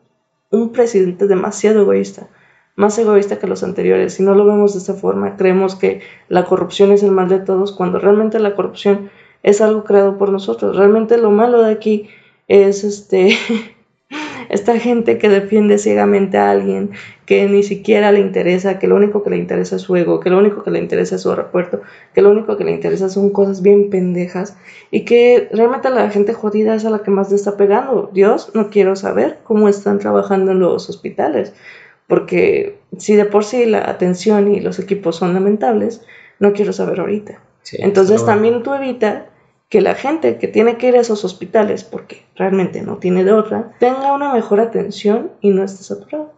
un 0.51 0.73
presidente 0.73 1.27
demasiado 1.27 1.83
egoísta, 1.83 2.29
más 2.75 2.99
egoísta 2.99 3.39
que 3.39 3.47
los 3.47 3.63
anteriores, 3.63 4.19
y 4.19 4.23
no 4.23 4.35
lo 4.35 4.47
vemos 4.47 4.73
de 4.73 4.79
esta 4.79 4.95
forma, 4.95 5.37
creemos 5.37 5.77
que 5.77 6.01
la 6.31 6.47
corrupción 6.47 6.91
es 6.91 7.03
el 7.03 7.11
mal 7.11 7.29
de 7.29 7.41
todos, 7.41 7.73
cuando 7.73 7.99
realmente 7.99 8.41
la 8.41 8.55
corrupción 8.55 9.11
es 9.43 9.61
algo 9.61 9.85
creado 9.85 10.17
por 10.17 10.31
nosotros, 10.33 10.75
realmente 10.75 11.19
lo 11.19 11.31
malo 11.31 11.61
de 11.61 11.71
aquí 11.71 12.09
es 12.49 12.83
este 12.83 13.37
esta 14.55 14.79
gente 14.79 15.19
que 15.19 15.29
defiende 15.29 15.79
ciegamente 15.79 16.39
a 16.39 16.51
alguien, 16.51 16.91
que 17.27 17.49
ni 17.49 17.65
siquiera 17.65 18.13
le 18.13 18.21
interesa, 18.21 18.79
que 18.79 18.87
lo 18.87 18.95
único 18.95 19.25
que 19.25 19.31
le 19.31 19.37
interesa 19.37 19.77
es 19.77 19.83
su 19.83 19.97
ego, 19.97 20.21
que 20.21 20.31
lo 20.31 20.39
único 20.39 20.63
que 20.63 20.71
le 20.71 20.79
interesa 20.79 21.17
es 21.17 21.23
su 21.23 21.31
aeropuerto, 21.31 21.83
que 22.15 22.23
lo 22.23 22.31
único 22.31 22.57
que 22.57 22.63
le 22.63 22.71
interesa 22.71 23.09
son 23.09 23.31
cosas 23.31 23.63
bien 23.63 23.91
pendejas 23.91 24.57
y 24.93 25.05
que 25.05 25.49
realmente 25.51 25.91
la 25.91 26.09
gente 26.09 26.35
jodida 26.35 26.77
es 26.77 26.85
a 26.85 26.91
la 26.91 27.01
que 27.01 27.11
más 27.11 27.31
le 27.31 27.37
está 27.37 27.57
pegando. 27.57 28.11
Dios, 28.15 28.53
no 28.55 28.71
quiero 28.71 28.95
saber 28.95 29.39
cómo 29.43 29.69
están 29.69 29.99
trabajando 29.99 30.53
en 30.53 30.61
los 30.61 30.89
hospitales, 30.89 31.53
porque 32.07 32.79
si 32.97 33.17
de 33.17 33.25
por 33.25 33.45
sí 33.45 33.67
la 33.67 33.91
atención 33.91 34.55
y 34.55 34.61
los 34.61 34.79
equipos 34.79 35.17
son 35.17 35.35
lamentables, 35.35 36.03
no 36.39 36.53
quiero 36.53 36.73
saber 36.73 37.01
ahorita. 37.01 37.41
Entonces 37.73 38.25
también 38.25 38.63
tú 38.63 38.73
evita 38.73 39.27
que 39.69 39.81
la 39.81 39.95
gente 39.95 40.39
que 40.39 40.49
tiene 40.49 40.79
que 40.79 40.89
ir 40.89 40.97
a 40.97 41.01
esos 41.01 41.25
hospitales, 41.25 41.85
porque 41.85 42.25
realmente 42.37 42.83
no 42.83 42.99
tiene 42.99 43.25
de 43.25 43.33
otra, 43.33 43.75
tenga 43.81 44.13
una 44.13 44.33
mejor 44.33 44.61
atención 44.61 45.33
y 45.41 45.51
no 45.51 45.65
esté 45.65 45.83
saturado. 45.83 46.33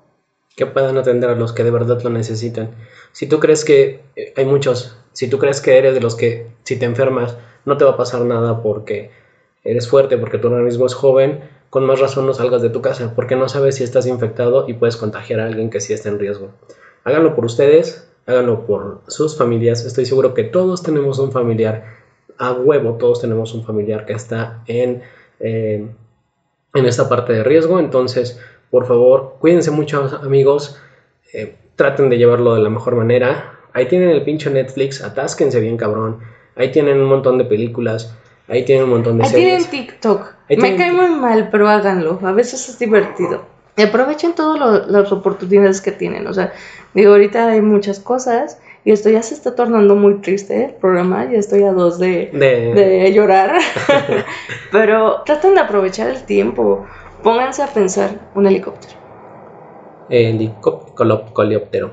Que 0.57 0.67
puedan 0.67 0.97
atender 0.97 1.29
a 1.29 1.35
los 1.35 1.53
que 1.53 1.65
de 1.65 1.71
verdad 1.71 2.01
lo 2.03 2.11
necesitan. 2.11 2.71
Si 3.13 3.27
tú 3.27 3.41
crees 3.41 3.65
que 3.65 4.03
eh, 4.17 4.33
hay 4.37 4.47
muchos, 4.47 4.97
si 5.13 5.29
tú 5.29 5.39
crees 5.39 5.61
que 5.61 5.77
eres 5.77 5.93
de 5.95 6.01
los 6.01 6.15
que 6.15 6.47
si 6.65 6.79
te 6.79 6.87
enfermas 6.87 7.37
no 7.67 7.77
te 7.77 7.85
va 7.85 7.93
a 7.93 7.97
pasar 7.97 8.23
nada 8.23 8.63
porque 8.63 9.11
eres 9.65 9.89
fuerte, 9.89 10.17
porque 10.17 10.39
tu 10.39 10.47
organismo 10.47 10.87
es 10.87 10.95
joven, 10.95 11.41
con 11.69 11.85
más 11.85 12.01
razón 12.01 12.27
no 12.27 12.33
salgas 12.33 12.63
de 12.63 12.71
tu 12.71 12.81
casa, 12.81 13.13
porque 13.15 13.37
no 13.37 13.49
sabes 13.49 13.75
si 13.75 13.85
estás 13.85 14.07
infectado 14.07 14.67
y 14.69 14.75
puedes 14.75 14.97
contagiar 14.97 15.41
a 15.41 15.47
alguien 15.47 15.69
que 15.69 15.81
sí 15.81 15.93
está 15.93 16.09
en 16.09 16.19
riesgo. 16.19 16.53
Háganlo 17.05 17.35
por 17.35 17.45
ustedes, 17.45 18.09
háganlo 18.27 18.67
por 18.67 19.03
sus 19.09 19.37
familias. 19.37 19.85
Estoy 19.85 20.07
seguro 20.07 20.33
que 20.33 20.45
todos 20.45 20.83
tenemos 20.83 21.19
un 21.19 21.33
familiar 21.33 21.96
a 22.39 22.53
huevo 22.53 22.95
todos 22.95 23.21
tenemos 23.21 23.55
un 23.55 23.65
familiar 23.65 24.07
que 24.07 24.13
está 24.13 24.63
en, 24.67 25.03
eh, 25.41 25.87
en 26.75 26.87
esta 26.87 27.09
parte 27.09 27.33
de 27.33 27.45
riesgo. 27.45 27.79
Entonces, 27.79 28.41
por 28.71 28.87
favor, 28.87 29.37
cuídense 29.39 29.71
mucho 29.71 30.21
amigos, 30.23 30.81
eh, 31.33 31.57
traten 31.77 32.11
de 32.11 32.19
llevarlo 32.19 32.55
de 32.55 32.63
la 32.63 32.71
mejor 32.71 32.97
manera. 32.97 33.59
Ahí 33.73 33.87
tienen 33.87 34.11
el 34.11 34.23
pinche 34.25 34.51
Netflix, 34.51 35.03
atásquense 35.03 35.61
bien 35.61 35.77
cabrón. 35.77 36.21
Ahí 36.57 36.71
tienen 36.71 37.01
un 37.01 37.09
montón 37.09 37.39
de 37.39 37.45
películas. 37.45 38.17
Ahí 38.49 38.65
tienen 38.65 38.85
un 38.85 38.91
montón 38.91 39.19
de 39.19 39.25
Ahí 39.25 39.33
tienen 39.33 39.65
TikTok. 39.65 40.35
Me 40.49 40.77
cae 40.77 40.93
muy 40.93 41.11
mal, 41.11 41.49
pero 41.51 41.69
háganlo. 41.69 42.19
A 42.23 42.33
veces 42.33 42.69
es 42.69 42.79
divertido. 42.79 43.45
Aprovechen 43.77 44.35
todas 44.35 44.89
las 44.89 45.13
oportunidades 45.13 45.83
que 45.83 45.93
tienen. 45.93 46.27
O 46.27 46.33
sea, 46.33 46.53
digo, 46.95 47.13
ahorita 47.13 47.49
hay 47.49 47.61
muchas 47.61 48.01
cosas 48.01 48.59
y 48.87 48.93
esto 48.93 49.11
ya 49.11 49.21
se 49.23 49.35
está 49.35 49.55
tornando 49.57 49.97
muy 49.97 50.21
triste 50.21 50.65
el 50.65 50.75
programa, 50.75 51.29
ya 51.31 51.39
estoy 51.39 51.65
a 51.65 51.73
dos 51.73 51.99
de, 51.99 52.31
De- 52.33 53.01
de 53.03 53.13
llorar. 53.13 53.59
Pero 54.73 55.23
traten 55.27 55.55
de 55.55 55.61
aprovechar 55.61 56.09
el 56.09 56.23
tiempo. 56.23 56.87
Pónganse 57.23 57.63
a 57.65 57.67
pensar 57.67 58.31
un 58.37 58.47
helicóptero. 58.47 58.95
Helicóptero. 60.09 61.93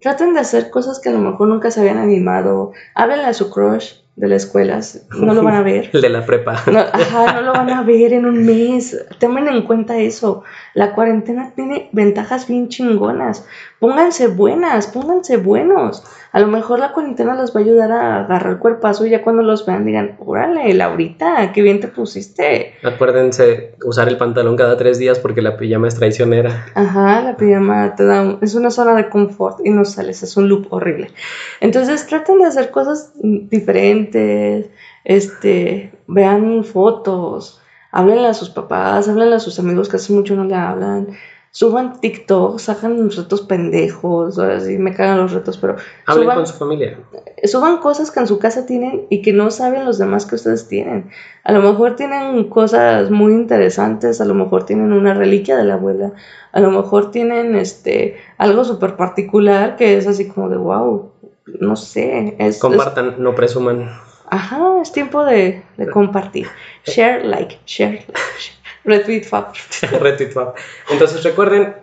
Traten 0.00 0.34
de 0.34 0.40
hacer 0.40 0.70
cosas 0.70 1.00
que 1.00 1.08
a 1.08 1.12
lo 1.12 1.18
mejor 1.18 1.48
nunca 1.48 1.70
se 1.72 1.80
habían 1.80 1.98
animado. 1.98 2.70
Háblenle 2.94 3.24
a 3.26 3.34
su 3.34 3.50
crush 3.50 3.94
de 4.16 4.28
la 4.28 4.36
escuela. 4.36 4.80
No 5.18 5.34
lo 5.34 5.42
van 5.42 5.54
a 5.54 5.62
ver. 5.62 5.90
El 5.92 6.00
de 6.02 6.08
la 6.08 6.24
prepa. 6.24 6.62
No, 6.70 6.78
ajá, 6.78 7.32
no 7.34 7.40
lo 7.42 7.52
van 7.52 7.70
a 7.70 7.82
ver 7.82 8.12
en 8.12 8.26
un 8.26 8.44
mes. 8.44 9.04
Tomen 9.18 9.48
en 9.48 9.62
cuenta 9.62 9.98
eso. 9.98 10.44
La 10.74 10.94
cuarentena 10.94 11.52
tiene 11.54 11.88
ventajas 11.92 12.46
bien 12.46 12.68
chingonas. 12.68 13.46
Pónganse 13.80 14.28
buenas, 14.28 14.86
pónganse 14.86 15.36
buenos. 15.36 16.04
A 16.34 16.40
lo 16.40 16.48
mejor 16.48 16.80
la 16.80 16.92
cuarentena 16.92 17.34
les 17.36 17.54
va 17.54 17.60
a 17.60 17.62
ayudar 17.62 17.92
a 17.92 18.24
agarrar 18.24 18.58
cuerpazo 18.58 19.06
y 19.06 19.10
ya 19.10 19.22
cuando 19.22 19.42
los 19.42 19.64
vean 19.64 19.84
digan, 19.86 20.16
órale, 20.18 20.74
Laurita, 20.74 21.52
qué 21.52 21.62
bien 21.62 21.78
te 21.78 21.86
pusiste. 21.86 22.74
Acuérdense 22.82 23.76
usar 23.86 24.08
el 24.08 24.16
pantalón 24.16 24.56
cada 24.56 24.76
tres 24.76 24.98
días 24.98 25.20
porque 25.20 25.42
la 25.42 25.56
pijama 25.56 25.86
es 25.86 25.94
traicionera. 25.94 26.66
Ajá, 26.74 27.22
la 27.22 27.36
pijama 27.36 27.94
te 27.94 28.04
da 28.04 28.22
un- 28.22 28.38
es 28.42 28.56
una 28.56 28.70
zona 28.72 28.94
de 28.94 29.08
confort 29.08 29.60
y 29.64 29.70
no 29.70 29.84
sales, 29.84 30.24
es 30.24 30.36
un 30.36 30.48
loop 30.48 30.66
horrible. 30.72 31.12
Entonces 31.60 32.04
traten 32.08 32.38
de 32.40 32.46
hacer 32.46 32.72
cosas 32.72 33.12
diferentes, 33.22 34.70
este, 35.04 35.92
vean 36.06 36.64
fotos, 36.64 37.60
háblenle 37.92 38.26
a 38.26 38.34
sus 38.34 38.50
papás, 38.50 39.08
háblenle 39.08 39.36
a 39.36 39.40
sus 39.40 39.58
amigos 39.58 39.88
que 39.88 39.96
hace 39.96 40.12
mucho 40.12 40.34
no 40.34 40.44
le 40.44 40.54
hablan, 40.56 41.08
suban 41.56 42.00
TikToks, 42.00 42.68
hagan 42.68 43.10
retos 43.12 43.42
pendejos, 43.42 44.40
ahora 44.40 44.58
sí 44.58 44.76
me 44.76 44.92
cagan 44.92 45.18
los 45.18 45.30
retos, 45.32 45.56
pero 45.56 45.76
Hablen 46.04 46.24
suban, 46.24 46.36
con 46.38 46.46
su 46.48 46.54
familia. 46.54 46.98
suban 47.44 47.76
cosas 47.78 48.10
que 48.10 48.18
en 48.18 48.26
su 48.26 48.40
casa 48.40 48.66
tienen 48.66 49.06
y 49.08 49.22
que 49.22 49.32
no 49.32 49.52
saben 49.52 49.84
los 49.84 49.98
demás 49.98 50.26
que 50.26 50.34
ustedes 50.34 50.66
tienen. 50.66 51.10
A 51.44 51.52
lo 51.52 51.60
mejor 51.62 51.94
tienen 51.94 52.48
cosas 52.48 53.08
muy 53.12 53.34
interesantes, 53.34 54.20
a 54.20 54.24
lo 54.24 54.34
mejor 54.34 54.66
tienen 54.66 54.92
una 54.92 55.14
reliquia 55.14 55.56
de 55.56 55.62
la 55.62 55.74
abuela, 55.74 56.12
a 56.50 56.58
lo 56.58 56.72
mejor 56.72 57.12
tienen 57.12 57.54
este 57.54 58.16
algo 58.36 58.64
súper 58.64 58.96
particular 58.96 59.76
que 59.76 59.96
es 59.96 60.08
así 60.08 60.26
como 60.26 60.48
de 60.48 60.56
wow, 60.56 61.12
no 61.60 61.76
sé, 61.76 62.34
es, 62.40 62.56
es- 62.56 62.60
Compartan, 62.60 63.14
no 63.22 63.32
presuman. 63.36 63.90
ajá, 64.28 64.80
es 64.82 64.90
tiempo 64.90 65.24
de, 65.24 65.62
de 65.76 65.88
compartir. 65.88 66.48
Share, 66.84 67.24
like, 67.24 67.60
share, 67.64 67.92
like, 68.08 68.12
share. 68.40 68.63
Retweet, 68.84 69.22
favor. 69.24 69.52
Retweet 70.00 70.30
Fab. 70.30 70.54
Entonces 70.90 71.22
recuerden, 71.22 71.74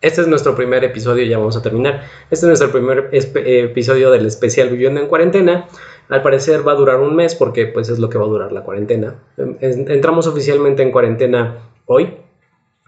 este 0.00 0.20
es 0.22 0.26
nuestro 0.26 0.54
primer 0.54 0.82
episodio, 0.84 1.24
ya 1.24 1.38
vamos 1.38 1.56
a 1.56 1.62
terminar. 1.62 2.04
Este 2.30 2.46
es 2.46 2.48
nuestro 2.48 2.70
primer 2.70 3.08
episodio 3.12 4.10
del 4.10 4.26
especial 4.26 4.68
Viviendo 4.70 5.00
en 5.00 5.06
Cuarentena. 5.08 5.66
Al 6.08 6.22
parecer 6.22 6.66
va 6.66 6.72
a 6.72 6.74
durar 6.74 6.98
un 7.00 7.14
mes 7.14 7.34
porque 7.34 7.66
pues 7.66 7.88
es 7.88 7.98
lo 7.98 8.08
que 8.08 8.18
va 8.18 8.24
a 8.24 8.28
durar 8.28 8.52
la 8.52 8.62
cuarentena. 8.62 9.14
En- 9.36 9.90
Entramos 9.90 10.26
oficialmente 10.26 10.82
en 10.82 10.90
cuarentena 10.90 11.58
hoy. 11.86 12.14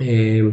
Eh, 0.00 0.52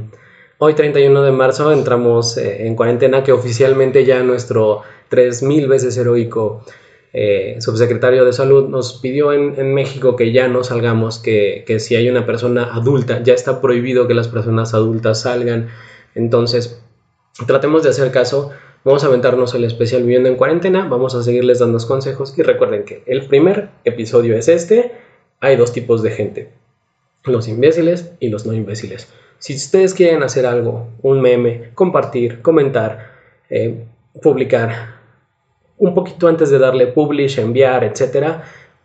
hoy 0.60 0.74
31 0.76 1.22
de 1.24 1.32
marzo 1.32 1.72
entramos 1.72 2.38
eh, 2.38 2.68
en 2.68 2.76
cuarentena 2.76 3.24
que 3.24 3.32
oficialmente 3.32 4.06
ya 4.06 4.22
nuestro 4.22 4.84
3000 5.08 5.68
veces 5.68 5.98
heroico 5.98 6.64
eh, 7.12 7.58
subsecretario 7.60 8.24
de 8.24 8.34
salud 8.34 8.70
nos 8.70 8.94
pidió 8.94 9.34
en, 9.34 9.74
México 9.74 10.16
que 10.16 10.32
ya 10.32 10.48
no 10.48 10.64
salgamos, 10.64 11.20
que, 11.20 11.64
que 11.66 11.80
si 11.80 11.96
hay 11.96 12.10
una 12.10 12.26
persona 12.26 12.74
adulta, 12.74 13.24
ya 13.24 13.34
está 13.34 13.62
prohibido 13.62 14.08
que 14.08 14.14
las 14.14 14.28
personas 14.28 14.74
adultas 14.74 15.22
salgan. 15.22 15.70
Entonces, 16.16 16.82
tratemos 17.48 17.84
de 17.84 17.90
hacer 17.90 18.12
caso. 18.12 18.52
Vamos 18.84 19.04
a 19.04 19.08
aventarnos 19.08 19.54
el 19.56 19.66
especial 19.66 20.04
Viviendo 20.04 20.30
en 20.30 20.36
Cuarentena, 20.36 20.88
vamos 20.88 21.14
a 21.14 21.22
seguirles 21.22 21.60
dando 21.60 21.86
consejos 21.86 22.38
y 22.38 22.44
recuerden 22.44 22.86
que 22.86 23.04
el 23.08 23.26
primer 23.28 23.70
episodio 23.84 24.38
es 24.38 24.48
este. 24.48 24.94
Hay 25.42 25.58
dos 25.58 25.74
tipos 25.74 26.02
de 26.02 26.12
gente, 26.12 26.50
los 27.26 27.48
imbéciles 27.48 28.14
y 28.20 28.30
los 28.30 28.46
no 28.46 28.54
imbéciles. 28.54 29.12
Si 29.38 29.56
ustedes 29.56 29.94
quieren 29.94 30.24
hacer 30.24 30.46
algo, 30.46 30.90
un 31.02 31.22
meme, 31.22 31.72
compartir, 31.74 32.42
comentar, 32.42 33.12
eh, 33.50 33.86
publicar, 34.22 34.99
un 35.80 35.94
poquito 35.96 36.28
antes 36.28 36.50
de 36.52 36.60
darle 36.60 36.88
publish, 36.88 37.40
enviar, 37.40 37.84
etcétera, 37.84 38.44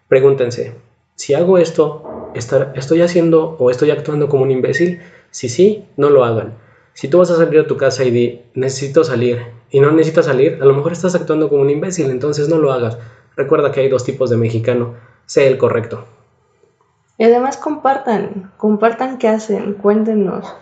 pregúntense, 0.09 0.74
si 1.16 1.35
hago 1.35 1.59
esto, 1.59 2.30
¿estar- 2.35 2.72
¿estoy 2.76 3.02
haciendo 3.02 3.57
o 3.59 3.70
estoy 3.70 3.90
actuando 3.90 4.28
como 4.28 4.44
un 4.44 4.50
imbécil? 4.50 5.00
Si 5.30 5.48
sí, 5.48 5.85
no 5.96 6.11
lo 6.11 6.24
hagan. 6.24 6.54
Si 6.92 7.09
tú 7.09 7.18
vas 7.18 7.30
a 7.30 7.37
salir 7.37 7.62
de 7.62 7.68
tu 7.68 7.76
casa 7.76 8.04
y 8.04 8.11
di, 8.11 8.42
necesito 8.54 9.02
salir, 9.04 9.42
y 9.70 9.80
no 9.80 9.90
necesitas 9.90 10.26
salir, 10.26 10.59
a 10.62 10.64
lo 10.64 10.74
mejor 10.74 10.92
estás 10.92 11.14
actuando 11.16 11.48
como 11.48 11.62
un 11.62 11.70
imbécil, 11.70 12.11
entonces 12.11 12.48
no 12.48 12.59
lo 12.59 12.72
hagas. 12.72 12.96
Recuerda 13.37 13.72
que 13.72 13.80
hay 13.80 13.88
dos 13.88 14.04
tipos 14.04 14.30
de 14.30 14.37
mexicano, 14.37 14.94
sé 15.26 15.48
el 15.48 15.59
correcto. 15.59 16.04
Y 17.18 17.24
además 17.24 17.57
compartan, 17.57 18.52
compartan 18.57 19.18
qué 19.18 19.28
hacen, 19.28 19.74
cuéntenos, 19.74 20.52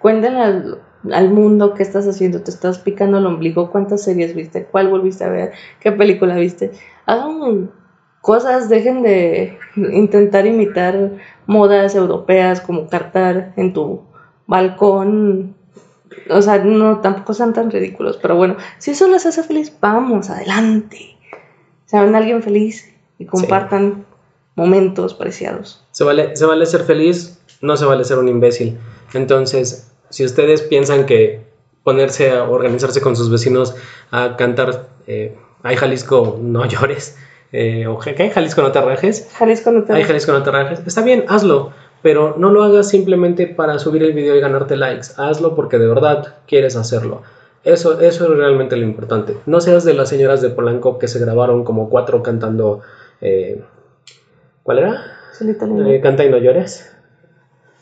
cuéntenle 0.00 0.78
al, 1.12 1.30
mundo 1.30 1.74
qué 1.74 1.82
estás 1.82 2.06
haciendo, 2.06 2.42
te 2.42 2.50
estás 2.50 2.78
picando 2.78 3.18
el 3.18 3.26
ombligo, 3.26 3.70
cuántas 3.70 4.02
series 4.02 4.34
viste, 4.34 4.64
cuál 4.64 4.88
volviste 4.88 5.24
a 5.24 5.28
ver, 5.28 5.52
qué 5.80 5.92
película 5.92 6.36
viste. 6.36 6.72
Hagan 7.06 7.70
cosas, 8.20 8.68
dejen 8.68 9.02
de 9.02 9.58
intentar 9.76 10.46
imitar 10.46 11.12
modas 11.46 11.94
europeas 11.94 12.60
como 12.60 12.88
cartar 12.88 13.52
en 13.56 13.72
tu 13.72 14.02
balcón. 14.46 15.54
O 16.30 16.42
sea, 16.42 16.58
no, 16.58 17.00
tampoco 17.00 17.34
sean 17.34 17.52
tan 17.52 17.70
ridículos, 17.70 18.18
pero 18.20 18.36
bueno, 18.36 18.56
si 18.78 18.92
eso 18.92 19.08
les 19.08 19.26
hace 19.26 19.42
feliz, 19.42 19.72
vamos, 19.80 20.30
adelante. 20.30 21.16
Sean 21.84 22.14
alguien 22.14 22.42
feliz 22.42 22.92
y 23.18 23.26
compartan 23.26 24.04
momentos 24.56 25.14
preciados. 25.14 25.84
Se 25.92 26.02
vale, 26.02 26.34
se 26.34 26.46
vale 26.46 26.66
ser 26.66 26.82
feliz, 26.82 27.38
no 27.60 27.76
se 27.76 27.84
vale 27.84 28.04
ser 28.04 28.18
un 28.18 28.28
imbécil. 28.28 28.78
Entonces, 29.14 29.92
si 30.10 30.24
ustedes 30.24 30.62
piensan 30.62 31.06
que 31.06 31.40
ponerse 31.82 32.30
a 32.32 32.44
organizarse 32.44 33.00
con 33.00 33.16
sus 33.16 33.30
vecinos 33.30 33.74
a 34.10 34.36
cantar 34.36 34.88
eh, 35.06 35.36
Ay 35.62 35.76
Jalisco, 35.76 36.38
no 36.40 36.66
llores, 36.66 37.16
eh, 37.52 37.86
o 37.86 37.98
que 37.98 38.30
Jalisco, 38.30 38.62
no 38.62 38.72
te 38.72 38.80
rajes, 38.80 39.28
Jalisco 39.38 39.70
no 39.70 39.84
te 39.84 39.92
Ay 39.92 40.04
Jalisco, 40.04 40.32
no 40.32 40.42
te 40.42 40.50
rajes, 40.50 40.82
está 40.86 41.02
bien, 41.02 41.24
hazlo, 41.28 41.72
pero 42.02 42.34
no 42.38 42.50
lo 42.50 42.62
hagas 42.64 42.88
simplemente 42.88 43.46
para 43.46 43.78
subir 43.78 44.02
el 44.02 44.12
video 44.12 44.36
y 44.36 44.40
ganarte 44.40 44.76
likes, 44.76 45.08
hazlo 45.16 45.54
porque 45.54 45.78
de 45.78 45.86
verdad 45.86 46.36
quieres 46.46 46.76
hacerlo. 46.76 47.22
Eso, 47.64 48.00
eso 48.00 48.32
es 48.32 48.38
realmente 48.38 48.76
lo 48.76 48.84
importante. 48.84 49.36
No 49.44 49.60
seas 49.60 49.84
de 49.84 49.92
las 49.92 50.08
señoras 50.08 50.40
de 50.40 50.50
Polanco 50.50 51.00
que 51.00 51.08
se 51.08 51.18
grabaron 51.18 51.64
como 51.64 51.90
cuatro 51.90 52.22
cantando. 52.22 52.82
eh, 53.20 53.60
¿Cuál 54.62 54.78
era? 54.78 55.02
Solita 55.32 55.66
Eh. 55.66 56.00
Canta 56.00 56.24
y 56.24 56.30
no 56.30 56.38
llores. 56.38 56.95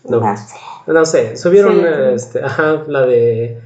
No. 0.05 0.21
Ah, 0.23 0.37
sí. 0.37 0.55
No 0.87 1.05
sé, 1.05 1.37
subieron 1.37 1.81
Sí. 1.81 1.87
este, 2.14 2.45
ajá, 2.45 2.85
la 2.87 3.07
de 3.07 3.59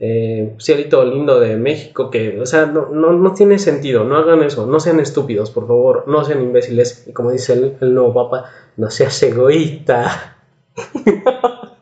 eh, 0.00 0.54
Cielito 0.60 1.04
Lindo 1.04 1.40
de 1.40 1.56
México, 1.56 2.10
que, 2.10 2.40
o 2.40 2.46
sea, 2.46 2.66
no, 2.66 2.90
no, 2.90 3.12
no 3.12 3.32
tiene 3.32 3.58
sentido, 3.58 4.04
no 4.04 4.16
hagan 4.16 4.42
eso, 4.42 4.66
no 4.66 4.78
sean 4.80 5.00
estúpidos, 5.00 5.50
por 5.50 5.66
favor, 5.66 6.04
no 6.06 6.24
sean 6.24 6.42
imbéciles, 6.42 7.04
y 7.06 7.12
como 7.12 7.30
dice 7.32 7.54
el, 7.54 7.76
el 7.80 7.94
nuevo 7.94 8.12
papa, 8.14 8.50
no 8.76 8.90
seas 8.90 9.20
egoísta. 9.22 10.36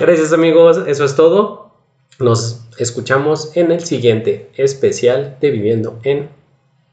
Gracias 0.00 0.32
amigos, 0.32 0.82
eso 0.86 1.04
es 1.04 1.14
todo. 1.14 1.70
Nos 2.18 2.66
escuchamos 2.78 3.56
en 3.56 3.72
el 3.72 3.80
siguiente 3.84 4.50
especial 4.56 5.36
de 5.40 5.50
Viviendo 5.50 5.98
en 6.02 6.28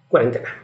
Cuarentena. 0.07 0.60